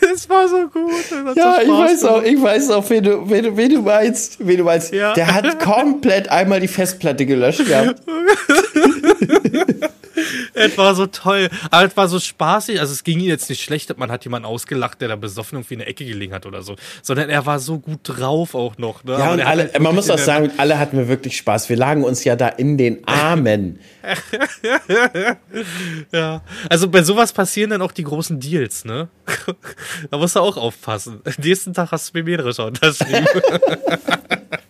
[0.00, 0.92] Das war so gut.
[1.10, 2.26] Das Ja, so ich weiß auch, gemacht.
[2.36, 4.38] ich weiß auch, wen du, wen du, wen du meinst.
[4.46, 4.92] Wen du meinst.
[4.92, 5.12] Ja.
[5.14, 8.02] Der hat komplett einmal die Festplatte gelöscht gehabt.
[10.56, 11.48] Es war so toll.
[11.70, 12.80] Aber es war so spaßig.
[12.80, 15.74] Also es ging ihm jetzt nicht schlecht, man hat jemanden ausgelacht, der da besoffen irgendwie
[15.74, 16.76] in der Ecke gelegen hat oder so.
[17.02, 19.04] Sondern er war so gut drauf auch noch.
[19.04, 19.12] Ne?
[19.12, 21.68] Ja, und hat alle, halt man muss auch sagen, alle hatten wir wirklich Spaß.
[21.68, 23.78] Wir lagen uns ja da in den Armen.
[26.12, 26.42] Ja.
[26.68, 29.08] Also bei sowas passieren dann auch die großen Deals, ne?
[30.10, 31.20] da musst du auch aufpassen.
[31.38, 33.26] Nächsten Tag hast du mir mehrere unterschrieben.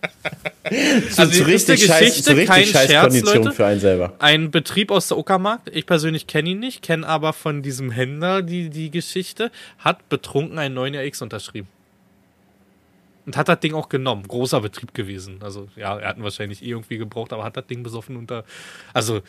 [1.17, 3.55] also zu richtig scheiß, Geschichte, zu richtig kein scheiß Scherz, Kondition Leute.
[3.55, 4.13] für einen selber.
[4.19, 8.41] Ein Betrieb aus der Uckermark, ich persönlich kenne ihn nicht, kenne aber von diesem Händler
[8.41, 11.67] die, die Geschichte, hat betrunken einen 9RX unterschrieben.
[13.25, 14.23] Und hat das Ding auch genommen.
[14.25, 15.39] Großer Betrieb gewesen.
[15.41, 18.45] Also, ja, er hat ihn wahrscheinlich eh irgendwie gebraucht, aber hat das Ding besoffen unter.
[18.93, 19.21] Also,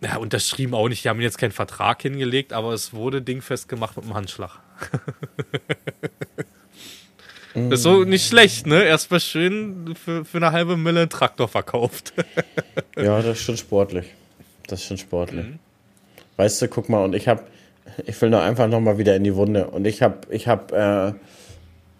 [0.00, 1.04] ja, unterschrieben auch nicht.
[1.04, 4.60] Die haben jetzt keinen Vertrag hingelegt, aber es wurde dingfest gemacht mit einem Handschlag.
[7.54, 8.82] Das ist so nicht schlecht, ne?
[8.82, 12.12] Erstmal schön für, für eine halbe Mille einen Traktor verkauft.
[12.94, 14.04] Ja, das ist schon sportlich.
[14.66, 15.46] Das ist schon sportlich.
[16.36, 17.42] Weißt du, guck mal, und ich habe,
[18.04, 19.66] ich will nur einfach nochmal wieder in die Wunde.
[19.68, 21.16] Und ich habe, ich habe,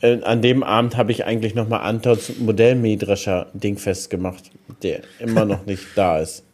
[0.02, 4.50] äh, an dem Abend habe ich eigentlich nochmal Antons Modellmähdrescher dingfest gemacht,
[4.82, 6.44] der immer noch nicht da ist.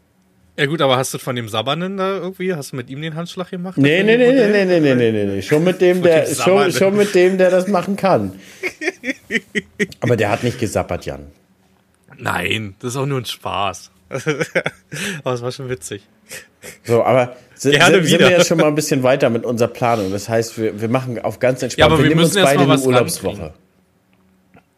[0.59, 3.15] Ja gut, aber hast du von dem Sabbernen da irgendwie, hast du mit ihm den
[3.15, 3.79] Handschlag gemacht?
[3.79, 5.43] Nee, nee, nee, nee, nee, nee, nee, nee, nee, nee.
[5.43, 8.33] Schon mit dem, der, dem schon, schon mit dem, der das machen kann.
[10.01, 11.29] Aber der hat nicht gesappert, Jan.
[12.17, 13.93] Nein, das ist auch nur ein Spaß.
[15.23, 16.03] aber es war schon witzig.
[16.83, 20.11] So, aber sind, sind, sind wir jetzt schon mal ein bisschen weiter mit unserer Planung.
[20.11, 21.79] Das heißt, wir, wir machen auf ganz entspannt.
[21.79, 23.39] Ja, aber wir nehmen müssen uns beide eine Urlaubswoche.
[23.43, 23.55] rankriegen.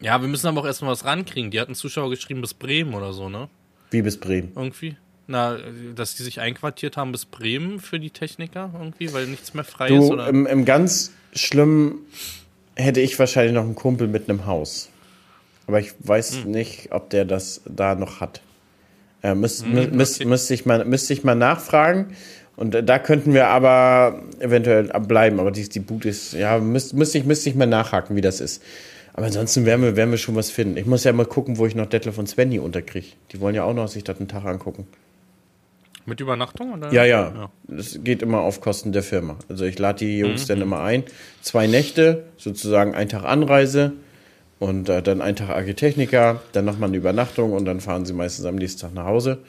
[0.01, 1.49] Ja, wir müssen aber auch erstmal was rankriegen.
[1.49, 3.47] Die hatten Zuschauer geschrieben bis Bremen oder so, ne?
[3.89, 4.51] Wie bis Bremen.
[4.53, 4.97] Irgendwie.
[5.31, 5.57] Na,
[5.95, 9.87] dass die sich einquartiert haben bis Bremen für die Techniker irgendwie, weil nichts mehr frei
[9.87, 10.27] ist Du, ähm, oder.
[10.27, 11.99] im, im ganz schlimmen
[12.75, 14.89] hätte ich wahrscheinlich noch einen Kumpel mit einem Haus.
[15.67, 16.51] Aber ich weiß Hm.
[16.51, 18.41] nicht, ob der das da noch hat.
[19.23, 20.25] Äh, müsst, mü- Hm, okay.
[20.25, 22.15] müsste, ich mal, müsste ich mal nachfragen.
[22.57, 25.39] Und äh, da könnten wir aber eventuell bleiben.
[25.39, 28.41] Aber die, die Boot ist, ja, müsste müsst ich, müsste ich mal nachhaken, wie das
[28.41, 28.61] ist.
[29.13, 30.75] Aber ansonsten werden wir, werden wir schon was finden.
[30.77, 33.07] Ich muss ja mal gucken, wo ich noch Detlef und Svenny unterkriege.
[33.31, 34.87] Die wollen ja auch noch sich das einen Tag angucken.
[36.05, 36.73] Mit Übernachtung?
[36.73, 36.91] Oder?
[36.91, 37.49] Ja, ja.
[37.67, 39.37] Das geht immer auf Kosten der Firma.
[39.49, 41.03] Also ich lade die Jungs dann immer ein.
[41.41, 43.93] Zwei Nächte, sozusagen ein Tag Anreise
[44.59, 48.45] und äh, dann ein Tag Agritechniker, dann nochmal eine Übernachtung und dann fahren sie meistens
[48.45, 49.39] am nächsten Tag nach Hause.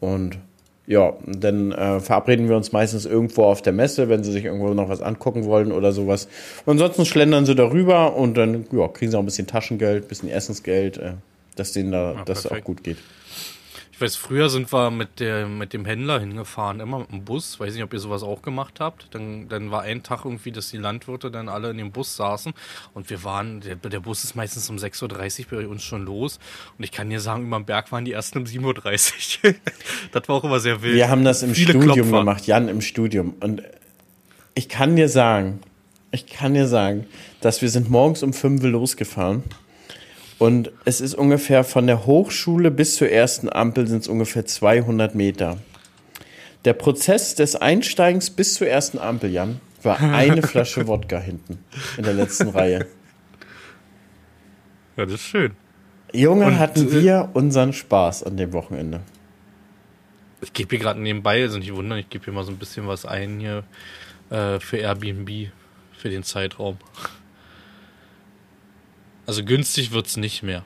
[0.00, 0.38] Und
[0.86, 4.74] ja, dann äh, verabreden wir uns meistens irgendwo auf der Messe, wenn sie sich irgendwo
[4.74, 6.28] noch was angucken wollen oder sowas.
[6.66, 10.08] Und ansonsten schlendern sie darüber und dann ja, kriegen sie auch ein bisschen Taschengeld, ein
[10.08, 11.12] bisschen Essensgeld, äh,
[11.56, 12.98] dass denen da Ja, das auch gut geht.
[13.94, 17.60] Ich weiß, früher sind wir mit, der, mit dem Händler hingefahren, immer mit dem Bus.
[17.60, 19.06] Weiß nicht, ob ihr sowas auch gemacht habt.
[19.12, 22.54] Dann, dann war ein Tag irgendwie, dass die Landwirte dann alle in dem Bus saßen.
[22.92, 26.40] Und wir waren, der, der Bus ist meistens um 6.30 Uhr bei uns schon los.
[26.76, 29.54] Und ich kann dir sagen, über den Berg waren die ersten um 7.30 Uhr.
[30.10, 30.96] das war auch immer sehr wild.
[30.96, 32.18] Wir haben das im Viele Studium Klopfer.
[32.18, 33.34] gemacht, Jan im Studium.
[33.38, 33.62] Und
[34.56, 35.60] ich kann dir sagen,
[36.10, 37.06] ich kann dir sagen,
[37.40, 39.44] dass wir sind morgens um 5 Uhr losgefahren.
[40.38, 45.14] Und es ist ungefähr von der Hochschule bis zur ersten Ampel sind es ungefähr 200
[45.14, 45.58] Meter.
[46.64, 51.58] Der Prozess des Einsteigens bis zur ersten Ampel, Jan, war eine Flasche Wodka hinten
[51.96, 52.86] in der letzten Reihe.
[54.96, 55.52] Ja, das ist schön.
[56.12, 59.00] Junge, Und, hatten äh, wir unseren Spaß an dem Wochenende.
[60.40, 62.86] Ich gebe hier gerade nebenbei, also nicht wundern, ich gebe hier mal so ein bisschen
[62.86, 63.64] was ein hier
[64.30, 65.50] äh, für Airbnb,
[65.92, 66.78] für den Zeitraum.
[69.26, 70.64] Also günstig wird's nicht mehr,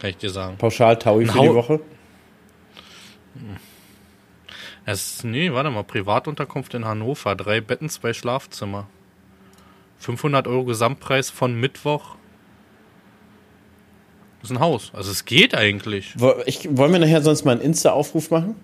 [0.00, 0.56] kann ich dir sagen.
[0.58, 1.80] Pauschal Taui für die Woche.
[4.84, 8.88] Es, nee, warte mal, Privatunterkunft in Hannover, drei Betten, zwei Schlafzimmer.
[9.98, 12.16] 500 Euro Gesamtpreis von Mittwoch.
[14.40, 16.16] Das ist ein Haus, also es geht eigentlich.
[16.46, 18.56] Ich, wollen wir nachher sonst mal einen Insta-Aufruf machen?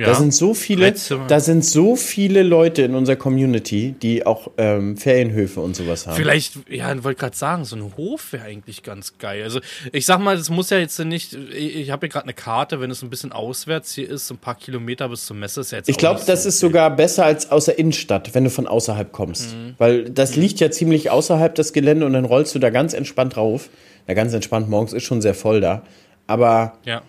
[0.00, 0.06] Ja.
[0.06, 0.94] Da sind so viele,
[1.28, 6.16] da sind so viele Leute in unserer Community, die auch ähm, Ferienhöfe und sowas haben.
[6.16, 9.42] Vielleicht, ja, ich wollte gerade sagen, so ein Hof wäre eigentlich ganz geil.
[9.42, 9.60] Also
[9.92, 12.90] ich sag mal, das muss ja jetzt nicht, ich, habe hier gerade eine Karte, wenn
[12.90, 15.78] es ein bisschen auswärts hier ist, so ein paar Kilometer bis zur Messe, ist ja
[15.78, 16.68] jetzt Ich glaube, das so ist viel.
[16.68, 19.54] sogar besser als aus der Innenstadt, wenn du von außerhalb kommst.
[19.54, 19.74] Mhm.
[19.76, 23.36] Weil das liegt ja ziemlich außerhalb das Gelände und dann rollst du da ganz entspannt
[23.36, 23.68] drauf.
[24.08, 25.82] Ja, ganz entspannt, morgens ist schon sehr voll da.
[26.26, 27.02] Aber Ja.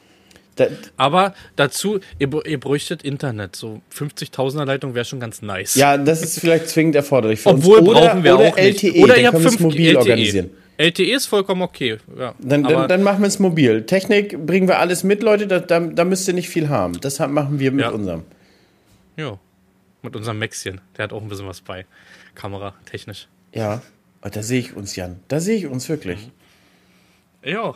[0.56, 3.56] Da, Aber dazu, ihr, ihr bräuchtet Internet.
[3.56, 5.76] So 50.000er Leitung wäre schon ganz nice.
[5.76, 7.89] ja, das ist vielleicht zwingend erforderlich Obwohl uns.
[7.89, 8.84] Oder, brauchen wir oder auch nicht.
[8.84, 9.99] LTE, Oder ihr habt können wir es 5G, mobil LTE.
[9.99, 10.49] organisieren.
[10.78, 11.97] LTE ist vollkommen okay.
[12.18, 12.34] Ja.
[12.39, 13.86] Dann, dann, dann machen wir es mobil.
[13.86, 16.99] Technik bringen wir alles mit, Leute, da, da, da müsst ihr nicht viel haben.
[17.02, 17.91] Deshalb machen wir mit Ja.
[17.91, 18.24] unserem.
[19.16, 19.38] ja,
[20.02, 20.82] mit unserem Maxchen.
[20.97, 21.86] Der hat auch ein bisschen was bei.
[22.34, 23.28] Kamera, technisch.
[23.54, 23.82] Ja,
[24.24, 25.20] oh, da sehe ich uns, Jan.
[25.28, 26.18] Da sehe ich uns wirklich.
[27.43, 27.76] Ja.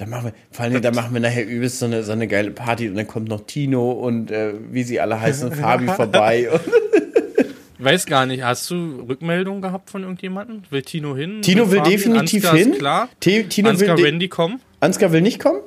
[0.00, 2.52] Da machen wir, vor allem, da machen wir nachher übelst so eine, so eine geile
[2.52, 6.48] Party und dann kommt noch Tino und äh, wie sie alle heißen, Fabi vorbei.
[7.78, 10.62] Weiß gar nicht, hast du Rückmeldungen gehabt von irgendjemandem?
[10.70, 11.40] Will Tino hin?
[11.42, 11.90] Tino will Fabi?
[11.90, 12.72] definitiv Ansgar hin.
[12.78, 13.08] Klar.
[13.20, 14.60] T- Tino will Ansgar, de- Randy kommen?
[14.80, 15.60] Ansgar will nicht kommen?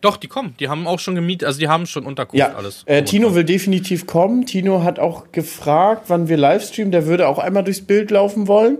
[0.00, 0.54] Doch, die kommen.
[0.60, 2.84] Die haben auch schon gemietet, also die haben schon Unterkunft Ja, alles.
[2.86, 4.46] äh, Tino will definitiv kommen.
[4.46, 6.92] Tino hat auch gefragt, wann wir Livestreamen.
[6.92, 8.78] Der würde auch einmal durchs Bild laufen wollen.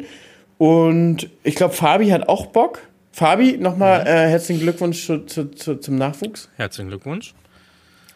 [0.59, 2.81] Und ich glaube, Fabi hat auch Bock.
[3.19, 6.49] Fabi, nochmal äh, herzlichen Glückwunsch zu, zu, zu, zum Nachwuchs.
[6.55, 7.35] Herzlichen Glückwunsch.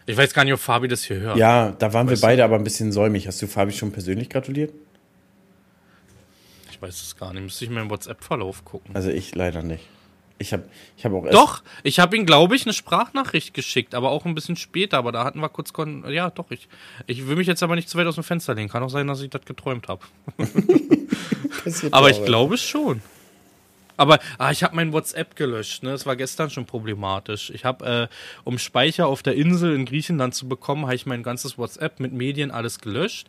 [0.07, 1.37] Ich weiß gar nicht, ob Fabi das hier hört.
[1.37, 3.27] Ja, da waren wir Weißt du- beide aber ein bisschen säumig.
[3.27, 4.73] Hast du Fabi schon persönlich gratuliert?
[6.71, 7.43] Ich weiß es gar nicht.
[7.43, 8.95] Müsste ich mir im WhatsApp-Verlauf gucken.
[8.95, 9.89] Also ich leider nicht.
[10.39, 10.65] Ich habe
[10.97, 14.25] ich hab auch erst Doch, ich habe ihm, glaube ich, eine Sprachnachricht geschickt, aber auch
[14.25, 14.99] ein bisschen später.
[14.99, 15.73] Aber da hatten wir kurz.
[15.73, 16.69] Kon ja, doch, ich.
[17.09, 18.69] Ich will mich jetzt aber nicht zu weit aus dem Fenster lehnen.
[18.69, 20.03] Kann auch sein, dass ich das geträumt habe.
[21.91, 23.03] Aber ich glaube schon.
[23.97, 25.83] Aber ah, ich habe mein WhatsApp gelöscht.
[25.83, 25.91] Ne?
[25.91, 27.51] Das war gestern schon problematisch.
[27.51, 28.15] Ich habe, äh,
[28.45, 32.13] um Speicher auf der Insel in Griechenland zu bekommen, habe ich mein ganzes WhatsApp mit
[32.13, 33.29] Medien alles gelöscht.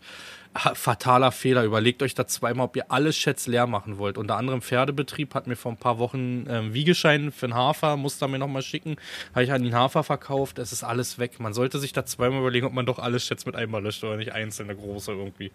[0.76, 1.64] Fataler Fehler.
[1.64, 4.18] Überlegt euch da zweimal, ob ihr alle Chats leer machen wollt.
[4.18, 8.26] Unter anderem Pferdebetrieb hat mir vor ein paar Wochen ähm, Wiegeschein für den Hafer, musste
[8.26, 8.98] er mir nochmal schicken.
[9.34, 10.60] Habe ich an den Hafer verkauft.
[10.60, 11.40] Es ist alles weg.
[11.40, 14.16] Man sollte sich da zweimal überlegen, ob man doch alle Chats mit einmal löscht oder
[14.16, 15.52] nicht einzelne große irgendwie.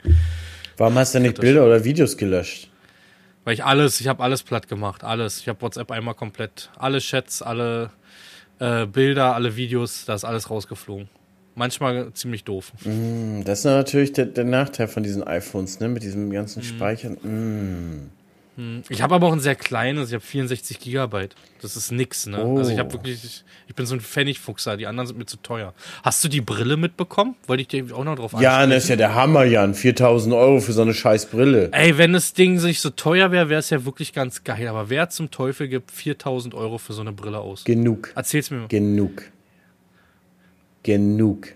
[0.76, 2.68] Warum hast du nicht Bilder oder Videos gelöscht?
[3.48, 5.40] Weil ich alles, ich habe alles platt gemacht, alles.
[5.40, 7.88] Ich habe WhatsApp einmal komplett, alle Chats, alle
[8.58, 11.08] äh, Bilder, alle Videos, da ist alles rausgeflogen.
[11.54, 12.72] Manchmal ziemlich doof.
[12.82, 15.88] Hm, Das ist natürlich der, der Nachteil von diesen iPhones, ne?
[15.88, 17.16] Mit diesem ganzen Speichern.
[17.22, 18.10] Hm.
[18.88, 21.36] Ich habe aber auch ein sehr kleines, ich habe 64 Gigabyte.
[21.62, 22.44] Das ist nix, ne?
[22.44, 22.58] Oh.
[22.58, 25.74] Also ich habe wirklich, ich bin so ein Pfennigfuchser, die anderen sind mir zu teuer.
[26.02, 27.36] Hast du die Brille mitbekommen?
[27.46, 28.70] Wollte ich dir auch noch drauf Ja, ansprechen.
[28.70, 29.74] das ist ja der Hammer, Jan.
[29.74, 31.68] 4000 Euro für so eine scheiß Brille.
[31.72, 34.66] Ey, wenn das Ding nicht so teuer wäre, wäre es ja wirklich ganz geil.
[34.66, 37.62] Aber wer zum Teufel gibt 4000 Euro für so eine Brille aus?
[37.62, 38.10] Genug.
[38.16, 38.68] Erzähl's mir mal.
[38.68, 39.22] Genug.
[40.82, 41.48] Genug.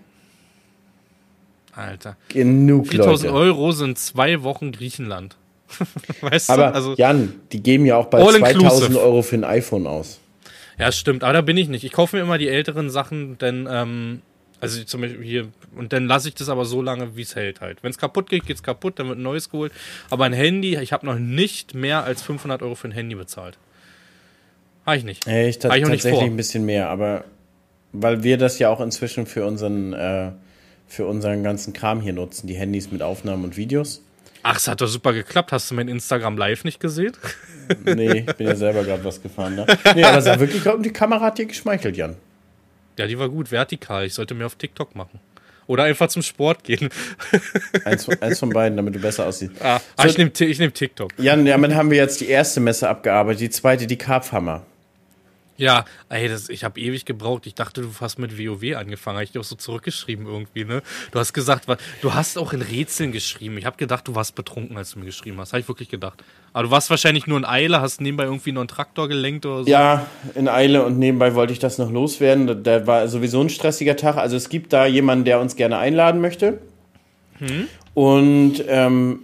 [1.75, 2.15] Alter.
[2.29, 3.35] Genug, 4000 Leute.
[3.45, 5.35] Euro sind zwei Wochen Griechenland.
[6.21, 6.75] weißt Aber du?
[6.75, 9.01] Also, Jan, die geben ja auch bei All 2000 inclusive.
[9.01, 10.19] Euro für ein iPhone aus.
[10.77, 11.23] ja, stimmt.
[11.23, 11.83] Aber da bin ich nicht.
[11.83, 14.21] Ich kaufe mir immer die älteren Sachen, denn, ähm,
[14.59, 17.61] also zum Beispiel hier, und dann lasse ich das aber so lange, wie es hält
[17.61, 17.83] halt.
[17.83, 19.71] Wenn es kaputt geht, geht's kaputt, dann wird ein neues geholt.
[20.09, 23.57] Aber ein Handy, ich habe noch nicht mehr als 500 Euro für ein Handy bezahlt.
[24.85, 25.27] Habe ich nicht.
[25.27, 27.25] Ich Hab ich tatsächlich ein bisschen mehr, aber
[27.93, 30.31] weil wir das ja auch inzwischen für unseren, äh,
[30.87, 34.01] für unseren ganzen Kram hier nutzen, die Handys mit Aufnahmen und Videos.
[34.43, 35.51] Ach, es hat doch super geklappt.
[35.51, 37.13] Hast du mein Instagram Live nicht gesehen?
[37.85, 39.55] Nee, ich bin ja selber gerade was gefahren.
[39.55, 39.65] Ne?
[39.95, 42.17] Nee, aber hat wirklich, die Kamera hat dir geschmeichelt, Jan.
[42.99, 44.05] Ja, die war gut, vertikal.
[44.05, 45.21] Ich sollte mehr auf TikTok machen.
[45.65, 46.89] Oder einfach zum Sport gehen.
[47.85, 49.53] Eins, von- eins von beiden, damit du besser aussiehst.
[49.61, 51.11] Ah, ah, ich nehme ich nehm TikTok.
[51.17, 54.65] Jan, damit haben wir jetzt die erste Messe abgearbeitet, die zweite, die Karpfhammer.
[55.57, 57.45] Ja, ey, das, ich habe ewig gebraucht.
[57.45, 59.17] Ich dachte, du hast mit WoW angefangen.
[59.17, 60.81] Habe ich dir auch so zurückgeschrieben irgendwie, ne?
[61.11, 61.65] Du hast gesagt,
[62.01, 63.57] du hast auch in Rätseln geschrieben.
[63.57, 65.53] Ich habe gedacht, du warst betrunken, als du mir geschrieben hast.
[65.53, 66.23] Habe ich wirklich gedacht.
[66.53, 69.63] Aber du warst wahrscheinlich nur in Eile, hast nebenbei irgendwie noch einen Traktor gelenkt oder
[69.63, 69.69] so.
[69.69, 72.63] Ja, in Eile und nebenbei wollte ich das noch loswerden.
[72.63, 74.17] Da war sowieso ein stressiger Tag.
[74.17, 76.59] Also es gibt da jemanden, der uns gerne einladen möchte.
[77.93, 79.19] Und ähm,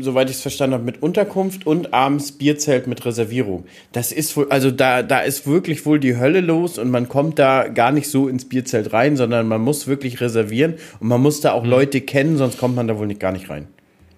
[0.00, 3.64] soweit ich es verstanden habe, mit Unterkunft und abends Bierzelt mit Reservierung.
[3.92, 7.38] Das ist wohl, also da, da ist wirklich wohl die Hölle los und man kommt
[7.38, 11.40] da gar nicht so ins Bierzelt rein, sondern man muss wirklich reservieren und man muss
[11.42, 13.66] da auch Leute kennen, sonst kommt man da wohl nicht gar nicht rein.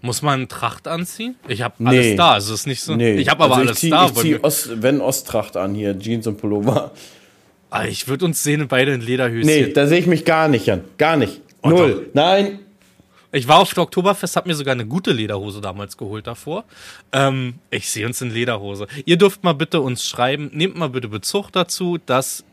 [0.03, 1.35] Muss man Tracht anziehen?
[1.49, 1.89] Ich habe Nee.
[1.89, 2.33] alles da.
[2.35, 2.95] Also es ist nicht so.
[2.97, 4.07] Ich habe aber also alles ich zieh, da.
[4.07, 6.93] Ich wollen zieh wir- Ost, wenn Osttracht an hier, Jeans und Pullover.
[7.71, 9.47] Ah, ich würde uns sehen beide in Lederhöschen.
[9.47, 10.83] Nee, da sehe ich mich gar nicht, Jan.
[10.99, 11.41] Gar nicht.
[11.63, 11.93] Oh, Null.
[11.93, 12.03] doch.
[12.15, 12.61] Nein.
[13.33, 16.65] Ich war auf der Oktoberfest, hab mir sogar eine gute Lederhose damals geholt davor.
[17.13, 18.87] Ähm, ich sehe uns in Lederhose.
[19.05, 22.45] Ihr dürft mal bitte uns schreiben, nehmt mal bitte Bezug dazu, dass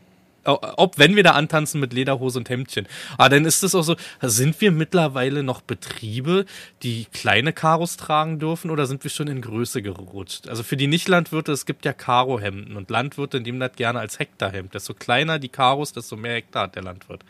[0.46, 2.86] ob wenn wir da antanzen mit Lederhose und Hemdchen.
[3.16, 6.44] Aber dann ist es auch so, sind wir mittlerweile noch Betriebe,
[6.82, 10.48] die kleine Karos tragen dürfen oder sind wir schon in Größe gerutscht?
[10.48, 14.74] Also für die Nicht-Landwirte, es gibt ja Karo-Hemden und Landwirte nehmen das gerne als Hektarhemd.
[14.74, 17.22] Desto kleiner die Karos, desto mehr Hektar hat der Landwirt.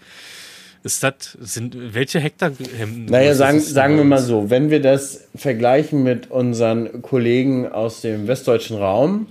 [0.84, 3.06] Ist das, sind, welche Hektarhemden?
[3.06, 8.02] Naja, ist sagen, sagen wir mal so, wenn wir das vergleichen mit unseren Kollegen aus
[8.02, 9.26] dem westdeutschen Raum,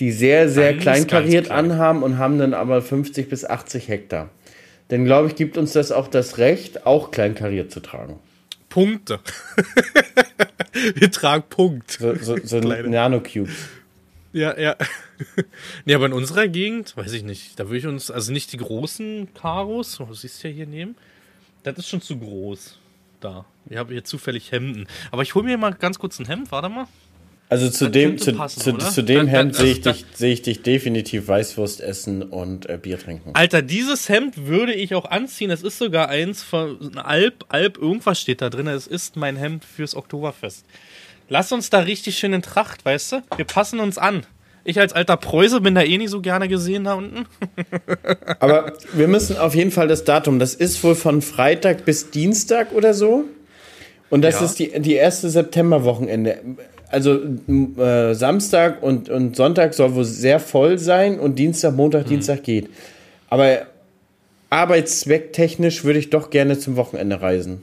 [0.00, 1.70] die sehr, sehr Ganz, kleinkariert klein.
[1.70, 4.28] anhaben und haben dann aber 50 bis 80 Hektar.
[4.88, 8.18] Dann glaube ich, gibt uns das auch das Recht, auch kleinkariert zu tragen.
[8.68, 9.20] Punkte.
[10.94, 11.92] wir tragen Punkt.
[11.92, 12.58] So, so, so.
[12.60, 13.54] Nanocubes.
[14.32, 14.76] Ja, ja.
[15.84, 18.58] nee, aber in unserer Gegend, weiß ich nicht, da würde ich uns, also nicht die
[18.58, 20.96] großen Karos, du siehst ja hier neben,
[21.62, 22.78] das ist schon zu groß.
[23.20, 23.44] Da.
[23.68, 24.86] Ich habe hier zufällig Hemden.
[25.10, 26.86] Aber ich hole mir mal ganz kurz ein Hemd, warte mal.
[27.48, 29.92] Also zu Das dem, zu, passen, zu, zu dem Da- da- Hemd sehe ich, da-
[29.92, 33.30] dich, sehe ich dich definitiv Weißwurst essen und äh, Bier trinken.
[33.34, 35.50] Alter, dieses Hemd würde ich auch anziehen.
[35.50, 38.66] Es ist sogar eins von Alp, Alp, irgendwas steht da drin.
[38.68, 40.64] Es ist mein Hemd fürs Oktoberfest.
[41.28, 43.22] Lass uns da richtig schön in Tracht, weißt du?
[43.36, 44.22] Wir passen uns an.
[44.64, 47.26] Ich als alter Preuße bin da eh nicht so gerne gesehen da unten.
[48.40, 52.72] Aber wir müssen auf jeden Fall das Datum, das ist wohl von Freitag bis Dienstag
[52.72, 53.24] oder so.
[54.10, 54.46] Und das Ja.
[54.46, 56.38] ist die, die erste Septemberwochenende.
[56.90, 57.18] Also
[57.78, 62.08] äh, Samstag und, und Sonntag soll wohl sehr voll sein und Dienstag, Montag, Mhm.
[62.10, 62.70] Dienstag geht.
[63.28, 63.66] Aber
[64.50, 67.62] arbeitszwecktechnisch würde ich doch gerne zum Wochenende reisen.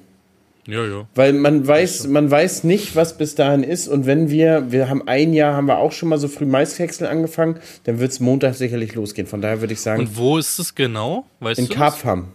[0.67, 1.07] Ja, ja.
[1.13, 3.87] Weil man weiß, man weiß nicht, was bis dahin ist.
[3.87, 7.05] Und wenn wir, wir haben ein Jahr, haben wir auch schon mal so früh Maishäcksel
[7.07, 9.27] angefangen, dann wird es Montag sicherlich losgehen.
[9.27, 11.25] Von daher würde ich sagen, Und wo ist es genau?
[11.39, 11.69] Weißt in?
[11.69, 12.29] Karpfam.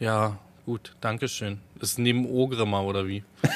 [0.00, 1.58] Ja, gut, danke schön.
[1.80, 3.22] Ist neben Ogrimmar oder wie?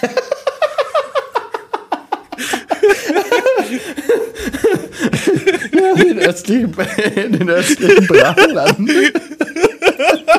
[5.96, 6.74] in den östlichen,
[7.16, 8.90] in den östlichen Brachland.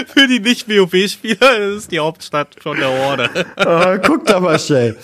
[0.14, 3.30] Für die Nicht-WoW-Spieler ist die Hauptstadt von der Horde.
[3.56, 4.96] Oh, guck da mal schnell.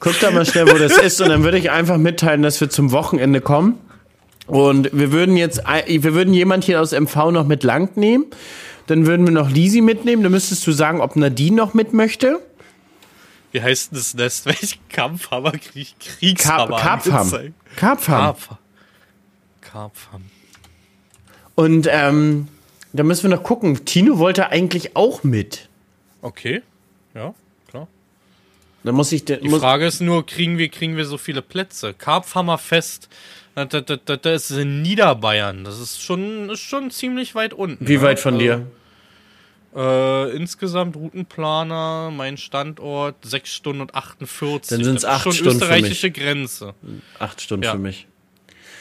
[0.00, 1.20] Guck da mal schnell, wo das ist.
[1.20, 3.78] Und dann würde ich einfach mitteilen, dass wir zum Wochenende kommen.
[4.46, 8.26] Und wir würden jetzt, wir würden jemand hier aus MV noch mit lang nehmen.
[8.86, 10.22] Dann würden wir noch Lisi mitnehmen.
[10.22, 12.38] Dann müsstest du sagen, ob Nadine noch mit möchte.
[13.50, 14.46] Wie heißt denn das Nest?
[14.46, 16.76] Welch Kampfhammer, Krieg, Karp Kriegshammer?
[16.78, 17.54] Karpfam.
[17.76, 18.18] Karpfam.
[18.20, 18.48] Karpf.
[19.62, 20.22] Karpfam.
[21.54, 22.48] Und ähm,
[22.96, 23.84] da müssen wir noch gucken.
[23.84, 25.68] Tino wollte eigentlich auch mit.
[26.22, 26.62] Okay,
[27.14, 27.34] ja,
[27.68, 27.88] klar.
[28.82, 31.94] Da muss ich, Die muss, Frage ist nur, kriegen wir, kriegen wir so viele Plätze?
[31.94, 33.08] Karpfhammerfest,
[33.54, 35.64] das, das, das, das ist in Niederbayern.
[35.64, 37.86] Das ist schon, ist schon ziemlich weit unten.
[37.86, 38.02] wie ne?
[38.02, 38.66] weit von dir?
[39.74, 44.78] Äh, insgesamt Routenplaner, mein Standort 6 Stunden und 48.
[44.78, 46.74] Dann ist acht schon Stunden für österreichische Grenze.
[47.18, 47.72] Acht Stunden Ja.
[47.72, 48.06] für mich.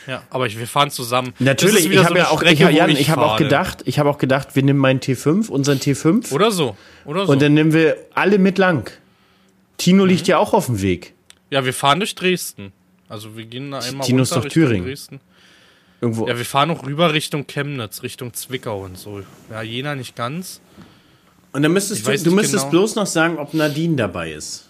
[0.08, 1.34] Ja, aber ich, wir fahren zusammen.
[1.40, 3.38] Natürlich, ist ich so habe ja eine auch, ich, Strecke, wo Jan, ich habe auch
[3.38, 7.32] gedacht, ich habe auch gedacht, wir nehmen meinen T5, unseren T5 Oder so, oder so.
[7.32, 8.92] und dann nehmen wir alle mit lang.
[9.78, 10.10] Tino Mhm.
[10.10, 11.14] liegt ja auch auf dem Weg.
[11.50, 12.72] ja, wir fahren durch Dresden.
[13.10, 14.86] Also wir gehen da einmal Tino ist runter doch Richtung Thüringen.
[14.88, 15.20] Dresden.
[16.02, 16.28] Irgendwo.
[16.28, 19.22] Ja, wir fahren auch rüber Richtung Chemnitz, Richtung Zwickau und so.
[19.52, 20.60] Ja, Jena nicht ganz.
[21.52, 22.72] und dann müsstest ich du, du müsstest genau.
[22.72, 24.65] bloß noch sagen, ob Nadine dabei ist.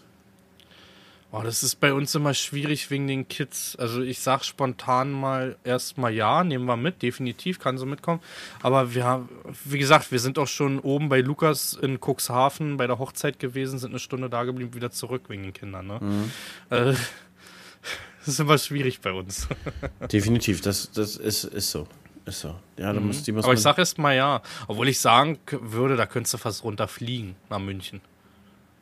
[1.38, 3.76] Oh, das ist bei uns immer schwierig wegen den Kids.
[3.76, 8.22] Also ich sag spontan mal erstmal ja, nehmen wir mit, definitiv, kann sie mitkommen.
[8.62, 9.28] Aber wir haben,
[9.66, 13.80] wie gesagt, wir sind auch schon oben bei Lukas in Cuxhaven bei der Hochzeit gewesen,
[13.80, 15.88] sind eine Stunde da geblieben, wieder zurück wegen den Kindern.
[15.88, 16.00] Ne?
[16.00, 16.32] Mhm.
[16.70, 16.94] Äh,
[18.20, 19.50] das ist immer schwierig bei uns.
[20.12, 21.86] Definitiv, das, das ist, ist so.
[22.26, 22.56] Ist so.
[22.78, 23.50] Ja, da muss, die muss Mhm.
[23.50, 24.42] Aber ich sag erst mal ja.
[24.68, 28.00] Obwohl ich sagen würde, da könntest du fast runterfliegen nach München.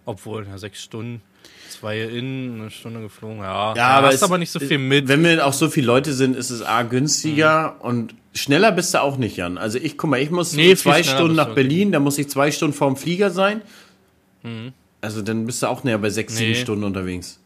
[0.06, 1.22] Obwohl, ja, sechs Stunden,
[1.70, 3.70] zwei in, eine Stunde geflogen, ja.
[3.70, 5.07] ja, da aber hast es- aber nicht so viel mit.
[5.07, 9.01] Wenn wir auch so viele Leute sind, ist es A günstiger und schneller bist du
[9.01, 9.57] auch nicht, Jan.
[9.57, 12.51] Also ich, guck mal, ich muss Nee, zwei Stunden nach Berlin, da muss ich zwei
[12.51, 13.61] Stunden vorm Flieger sein.
[15.01, 16.55] Also dann bist du auch näher bei sechs, sieben Nee.
[16.57, 17.39] Stunden unterwegs.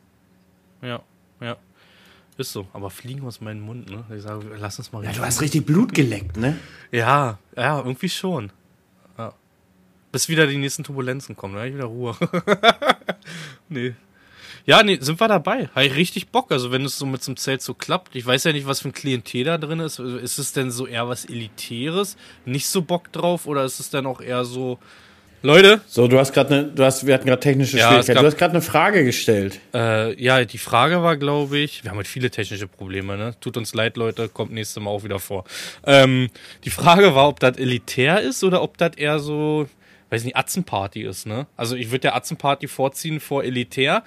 [0.82, 1.02] Ja,
[1.42, 1.56] ja.
[2.38, 2.68] Ist so.
[2.74, 4.04] Aber fliegen aus meinem Mund, ne?
[4.16, 6.56] Ich sage, lass uns mal Ja, du hast richtig Blut geleckt, ne?
[6.92, 8.52] Ja, ja, irgendwie schon.
[9.18, 9.34] Ja.
[10.12, 12.16] Bis wieder die nächsten Turbulenzen kommen, dann hab ich wieder Ruhe.
[13.70, 13.96] nee.
[14.68, 15.70] Ja, nee, sind wir dabei.
[15.74, 16.52] Habe ich richtig Bock.
[16.52, 18.16] Also, wenn es so mit so einem Zelt so klappt.
[18.18, 19.98] Ich weiß ja nicht, was für ein Klientel da drin ist.
[19.98, 22.18] Ist es denn so eher was Elitäres?
[22.46, 23.48] Nicht so Bock drauf?
[23.48, 24.78] Oder ist es dann auch eher so.
[25.42, 28.20] Leute, So, du hast gerade eine, du hast, wir hatten gerade technische Ja, Schwierigkeiten.
[28.20, 29.62] Du hast gerade eine Frage gestellt.
[29.74, 33.36] Äh, ja, die Frage war, glaube ich, wir haben halt viele technische Probleme, ne?
[33.40, 35.46] Tut uns leid, Leute, kommt nächstes Mal auch wieder vor.
[35.86, 36.30] Ähm,
[36.66, 39.70] die Frage war, ob das elitär ist oder ob das eher so,
[40.10, 41.46] weiß nicht, Atzenparty ist, ne?
[41.56, 44.04] Also ich würde der Atzenparty vorziehen vor elitär.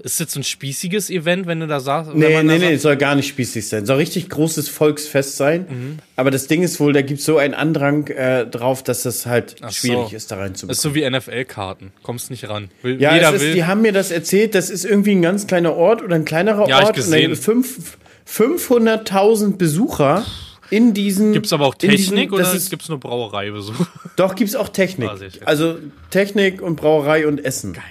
[0.00, 2.14] Ist jetzt so ein spießiges Event, wenn du da sagst?
[2.14, 3.86] Nee, nee, nee, es soll gar nicht spießig sein.
[3.86, 5.66] Soll richtig großes Volksfest sein.
[5.68, 5.98] Mhm.
[6.16, 9.26] Aber das Ding ist wohl, da gibt es so einen Andrang äh, drauf, dass das
[9.26, 10.16] halt Ach schwierig so.
[10.16, 10.72] ist, da reinzubekommen.
[10.72, 11.92] Ist so wie NFL-Karten.
[12.02, 12.70] Kommst nicht ran.
[12.82, 13.54] Will, Ja, jeder es ist, will.
[13.54, 16.68] die haben mir das erzählt, das ist irgendwie ein ganz kleiner Ort oder ein kleinerer
[16.68, 16.96] Ja, ich Ort.
[16.96, 17.34] gesehen.
[17.36, 17.96] Fünf-
[18.26, 20.24] 500.000 Besucher
[20.70, 21.32] in diesen.
[21.32, 21.98] Gibt's aber auch Technik
[22.30, 23.86] diesen, oder ist, gibt's nur Brauereibesuch?
[24.16, 25.10] Doch, gibt's auch Technik.
[25.44, 25.76] Also
[26.10, 27.72] Technik und Brauerei und Essen.
[27.74, 27.82] Geil.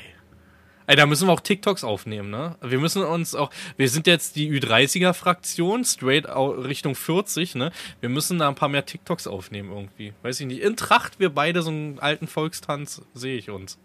[0.88, 2.56] Ey, da müssen wir auch TikToks aufnehmen, ne?
[2.62, 7.72] Wir müssen uns auch, wir sind jetzt die Ü30er-Fraktion, straight Richtung 40, ne?
[8.02, 10.14] Wir müssen da ein paar mehr TikToks aufnehmen irgendwie.
[10.24, 10.62] Weiß ich nicht.
[10.62, 13.78] In Tracht, wir beide so einen alten Volkstanz, sehe ich uns.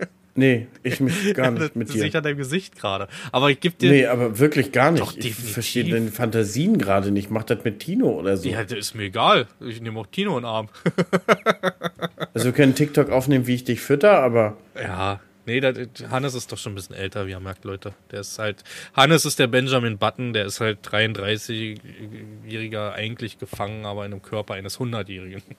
[0.36, 2.18] Nee, ich mich gar nicht mit das sehe ich dir.
[2.18, 3.06] an deinem Gesicht gerade.
[3.30, 3.88] Aber ich gebe dir.
[3.88, 5.00] Nee, aber wirklich gar nicht.
[5.00, 7.30] Doch, ich verstehe deine Fantasien gerade nicht.
[7.30, 8.48] Mach das mit Tino oder so.
[8.48, 9.46] Ja, das ist mir egal.
[9.60, 10.68] Ich nehme auch Tino in den Arm.
[12.34, 15.20] Also wir können TikTok aufnehmen, wie ich dich fütter, aber Ja.
[15.46, 15.76] Nee, das,
[16.10, 17.92] Hannes ist doch schon ein bisschen älter, wie ihr merkt, Leute.
[18.10, 18.64] Der ist halt.
[18.94, 24.54] Hannes ist der Benjamin Button, der ist halt 33-jähriger eigentlich gefangen, aber in dem Körper
[24.54, 25.42] eines 100-Jährigen.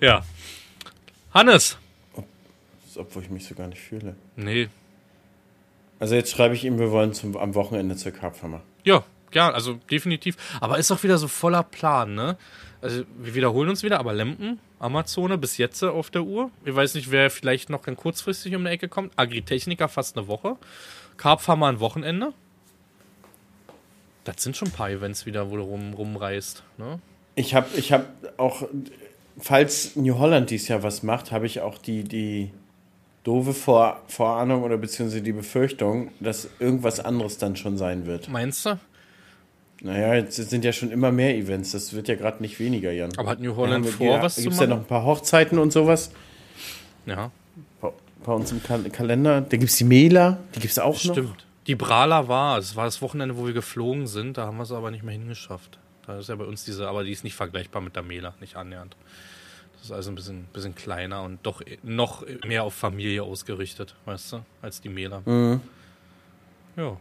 [0.00, 0.24] Ja.
[1.32, 1.78] Hannes!
[2.96, 4.16] obwohl ich mich so gar nicht fühle.
[4.36, 4.68] Nee.
[5.98, 8.62] Also jetzt schreibe ich ihm, wir wollen zum, am Wochenende zur Karpfhammer.
[8.84, 10.36] Ja, gern, also definitiv.
[10.60, 12.36] Aber ist auch wieder so voller Plan, ne?
[12.80, 16.50] Also wir wiederholen uns wieder, aber Lempen, Amazone bis jetzt auf der Uhr.
[16.64, 19.12] Ich weiß nicht, wer vielleicht noch dann kurzfristig um die Ecke kommt.
[19.16, 20.56] Agritechniker fast eine Woche.
[21.16, 22.32] Karpfarmer ein Wochenende.
[24.24, 26.62] Das sind schon ein paar Events wieder, wo du rum, rumreist.
[26.78, 27.00] Ne?
[27.34, 28.06] Ich habe ich hab
[28.38, 28.68] auch,
[29.38, 32.50] falls New Holland dies Jahr was macht, habe ich auch die, die
[33.24, 38.28] doofe Vor Vorahnung oder beziehungsweise die Befürchtung, dass irgendwas anderes dann schon sein wird.
[38.28, 38.78] Meinst du?
[39.84, 41.72] Naja, jetzt sind ja schon immer mehr Events.
[41.72, 43.10] Das wird ja gerade nicht weniger, Jan.
[43.16, 45.58] Aber hat New Holland vor, ja, was zu Gibt es ja noch ein paar Hochzeiten
[45.58, 46.12] und sowas
[47.04, 47.32] Ja,
[47.80, 49.40] bei, uns im Kal Kalender.
[49.40, 51.14] Da gibt es die Mela, die gibt es auch noch.
[51.14, 51.46] stimmt.
[51.66, 54.72] Die Brala war, es war das Wochenende, wo wir geflogen sind, da haben wir es
[54.72, 55.78] aber nicht mehr hingeschafft.
[56.06, 58.56] Da ist ja bei uns diese, aber die ist nicht vergleichbar mit der Mela, nicht
[58.56, 58.96] annähernd.
[59.74, 64.32] Das ist also ein bisschen, bisschen kleiner und doch noch mehr auf Familie ausgerichtet, weißt
[64.32, 65.22] du, als die Mela.
[66.76, 66.96] Ja.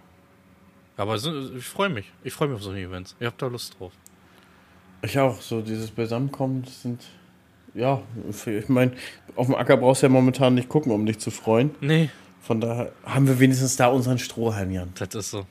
[1.01, 2.05] Aber so- ich freue mich.
[2.23, 3.15] Ich freue mich auf so eine Events.
[3.19, 3.91] Ich habe da Lust drauf.
[5.01, 7.01] Ich auch, so dieses Beisammenkommen, sind,
[7.73, 8.01] ja,
[8.45, 8.91] ich meine,
[9.35, 11.73] auf dem Acker brauchst du ja momentan nicht gucken, um dich zu freuen.
[11.81, 12.09] Nee,
[12.41, 14.91] Von daher haben wir wenigstens da unseren Strohhalm, Jan.
[14.95, 15.45] das ist so.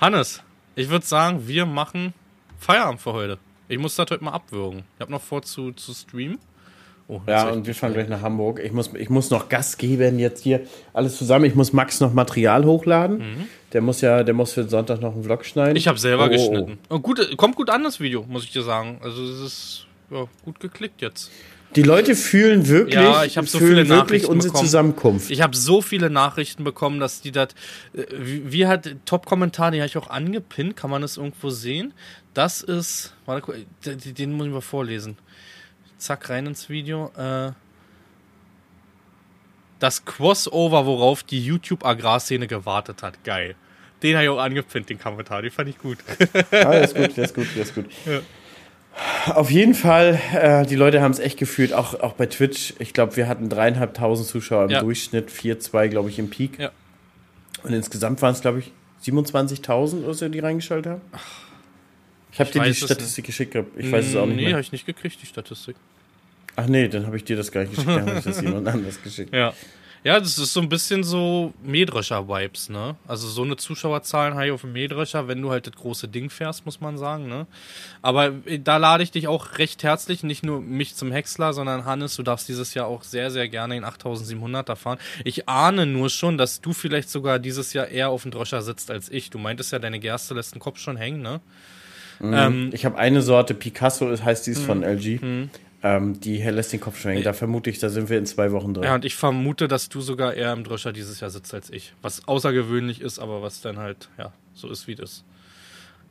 [0.00, 0.42] Hannes,
[0.76, 2.12] ich würde sagen, wir machen
[2.58, 3.38] Feierabend für heute.
[3.68, 4.84] Ich muss das heute mal abwürgen.
[4.96, 6.38] Ich habe noch vor zu, zu streamen.
[7.14, 8.60] Oh, Ja, und wir fahren gleich nach Hamburg.
[8.64, 10.60] Ich muss, ich muss noch Gas geben jetzt hier.
[10.94, 11.44] Alles zusammen.
[11.44, 13.48] Ich muss Max noch Material hochladen.
[13.72, 15.72] Der muss ja, der muss für den Sonntag noch einen Vlog schneiden.
[15.72, 15.76] Mhm.
[15.76, 16.50] Ich habe selber Oh, oh, oh.
[16.50, 16.78] geschnitten.
[16.88, 18.98] Und gut, kommt gut an, das Video, muss ich dir sagen.
[19.02, 21.30] Also es ist ja, gut geklickt jetzt.
[21.74, 24.66] Die Leute fühlen wirklich, Ja, ich so fühlen viele wirklich Nachrichten unsere bekommen.
[24.66, 25.30] Zusammenkunft.
[25.30, 27.48] Ich habe so viele Nachrichten bekommen, dass die das.
[27.94, 31.94] äh, Wie, wie hat Top-Kommentar, den habe ich auch angepinnt, kann man das irgendwo sehen?
[32.34, 33.14] Das ist.
[33.24, 33.54] Warte,
[33.86, 35.16] den muss ich mal vorlesen.
[36.02, 37.12] Zack, rein ins Video.
[37.16, 37.52] Äh,
[39.78, 43.22] das Crossover, worauf die YouTube-Agrarszene gewartet hat.
[43.22, 43.54] Geil.
[44.02, 45.42] Den habe ich auch angepinnt, den Kommentar.
[45.42, 45.98] Den fand ich gut.
[46.34, 47.86] ah, der ist gut, der ist gut, der ist gut.
[49.26, 52.74] Auf jeden Fall, äh, die Leute haben es echt gefühlt, auch, auch bei Twitch.
[52.80, 54.80] Ich glaube, wir hatten dreieinhalbtausend Zuschauer im Ja.
[54.80, 56.58] Durchschnitt, vier, zwei, glaube ich, im Peak.
[56.58, 56.72] Ja.
[57.62, 58.72] Und insgesamt waren es, glaube ich,
[59.04, 61.00] 27.000 oder so, die reingeschaltet haben.
[62.32, 63.68] Ich habe dir die Statistik geschickt gehabt.
[63.76, 65.76] Ich weiß es auch nicht Nee, habe ich nicht gekriegt, die Statistik.
[66.56, 68.68] Ach nee, dann habe ich dir das gar nicht geschickt, dann habe ich das jemand
[68.74, 69.34] anders geschickt.
[69.34, 69.52] Ja.
[70.04, 72.96] Ja, das ist so ein bisschen so Mähdrescher-Vibes, ne?
[73.06, 76.28] Also so eine Zuschauerzahlen habe ich auf dem Mähdrescher, wenn du halt das große Ding
[76.28, 77.46] fährst, muss man sagen, ne?
[78.02, 81.84] Aber äh, da lade ich dich auch recht herzlich, nicht nur mich zum Häcksler, sondern
[81.84, 84.98] Hannes, du darfst dieses Jahr auch sehr, sehr gerne den 8700er fahren.
[85.24, 88.90] Ich ahne nur schon, dass du vielleicht sogar dieses Jahr eher auf dem Drescher sitzt
[88.90, 89.30] als ich.
[89.30, 91.40] Du meintest ja, deine Gerste lässt den Kopf schon hängen, ne?
[92.20, 94.52] Ähm, Ich habe eine Sorte, Picasso heißt Mhm.
[94.52, 95.20] dies von LG.
[95.84, 97.24] Ähm, die lässt den Kopf schwenken.
[97.24, 98.84] Da vermute ich, da sind wir in zwei Wochen drin.
[98.84, 101.94] Ja, und ich vermute, dass du sogar eher im Drescher dieses Jahr sitzt als ich.
[102.02, 105.24] Was außergewöhnlich ist, aber was dann halt, ja, so ist wie das.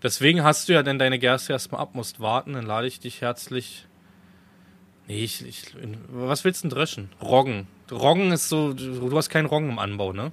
[0.04, 3.22] Deswegen hast du ja dann deine Gerste erstmal ab, musst warten, dann lade ich dich
[3.22, 3.88] herzlich.
[5.08, 5.74] Nee, ich, ich
[6.10, 7.10] was willst du denn dreschen?
[7.22, 7.68] Roggen.
[7.92, 10.32] Roggen ist so, du hast keinen Roggen im Anbau, ne?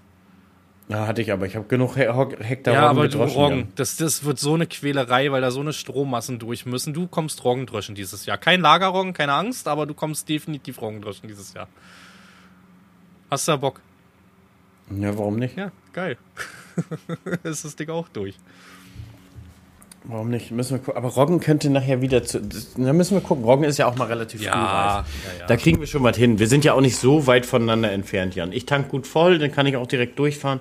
[0.89, 1.45] Ja, hatte ich aber.
[1.47, 2.09] Ich habe genug He
[2.41, 5.51] Hektar ja, Roggen aber du gedroschen, Roggen, das, das wird so eine Quälerei, weil da
[5.51, 6.95] so eine Strommassen durch müssen.
[6.95, 8.39] Du kommst Roggen dreschen dieses Jahr.
[8.39, 11.68] Kein Lagerroggen, keine Angst, aber du kommst definitiv Roggen dreschen dieses Jahr.
[13.30, 13.82] Hast du da Bock?
[14.91, 15.57] Ja, warum nicht?
[15.59, 16.16] Ja, geil.
[17.43, 18.36] ist das Ding auch durch.
[20.05, 20.51] Warum nicht?
[20.51, 20.97] Müssen wir gucken.
[20.97, 22.41] Aber Roggen könnte nachher wieder zu.
[22.41, 23.45] Das, da müssen wir gucken.
[23.45, 25.07] Roggen ist ja auch mal relativ früh reif.
[25.39, 26.39] ja, Da kriegen wir schon was hin.
[26.39, 28.53] Wir sind ja auch nicht so weit voneinander entfernt, Jan.
[28.53, 30.61] Ich tank gut voll, dann kann ich auch direkt durchfahren.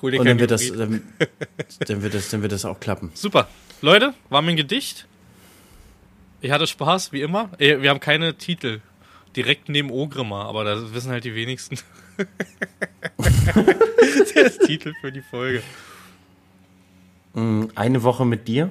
[0.00, 1.02] Hol dir Und dann wird, das, dann,
[1.86, 3.10] dann, wird das, dann wird das auch klappen.
[3.14, 3.48] Super.
[3.80, 5.06] Leute, war mein Gedicht.
[6.40, 7.50] Ich hatte Spaß, wie immer.
[7.58, 8.80] Äh, Wir haben keine Titel.
[9.34, 11.78] Direkt neben Ogrimmar, aber das wissen halt die wenigsten.
[14.34, 15.62] Der ist Titel für die Folge.
[17.34, 18.70] Eine Woche mit dir.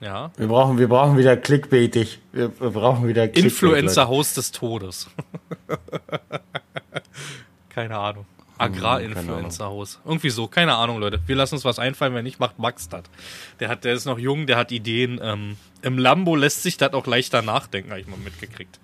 [0.00, 0.30] Ja.
[0.36, 2.20] Wir brauchen, wir brauchen wieder clickbaitig.
[2.32, 5.08] Wir, wir brauchen wieder Clickbait, Influencer-Haus des Todes.
[7.68, 8.26] keine Ahnung.
[8.58, 10.00] Agrarinfluencer-Haus.
[10.04, 11.20] Irgendwie so, keine Ahnung, Leute.
[11.26, 13.04] Wir lassen uns was einfallen, wenn nicht, macht Max das.
[13.60, 15.20] Der, hat, der ist noch jung, der hat Ideen.
[15.22, 18.80] Ähm, Im Lambo lässt sich das auch leichter nachdenken, habe ich mal mitgekriegt.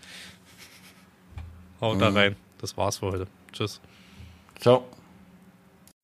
[1.80, 2.36] Haut da rein.
[2.60, 3.26] Das war's für heute.
[3.52, 3.80] Tschüss.
[4.60, 4.86] Ciao.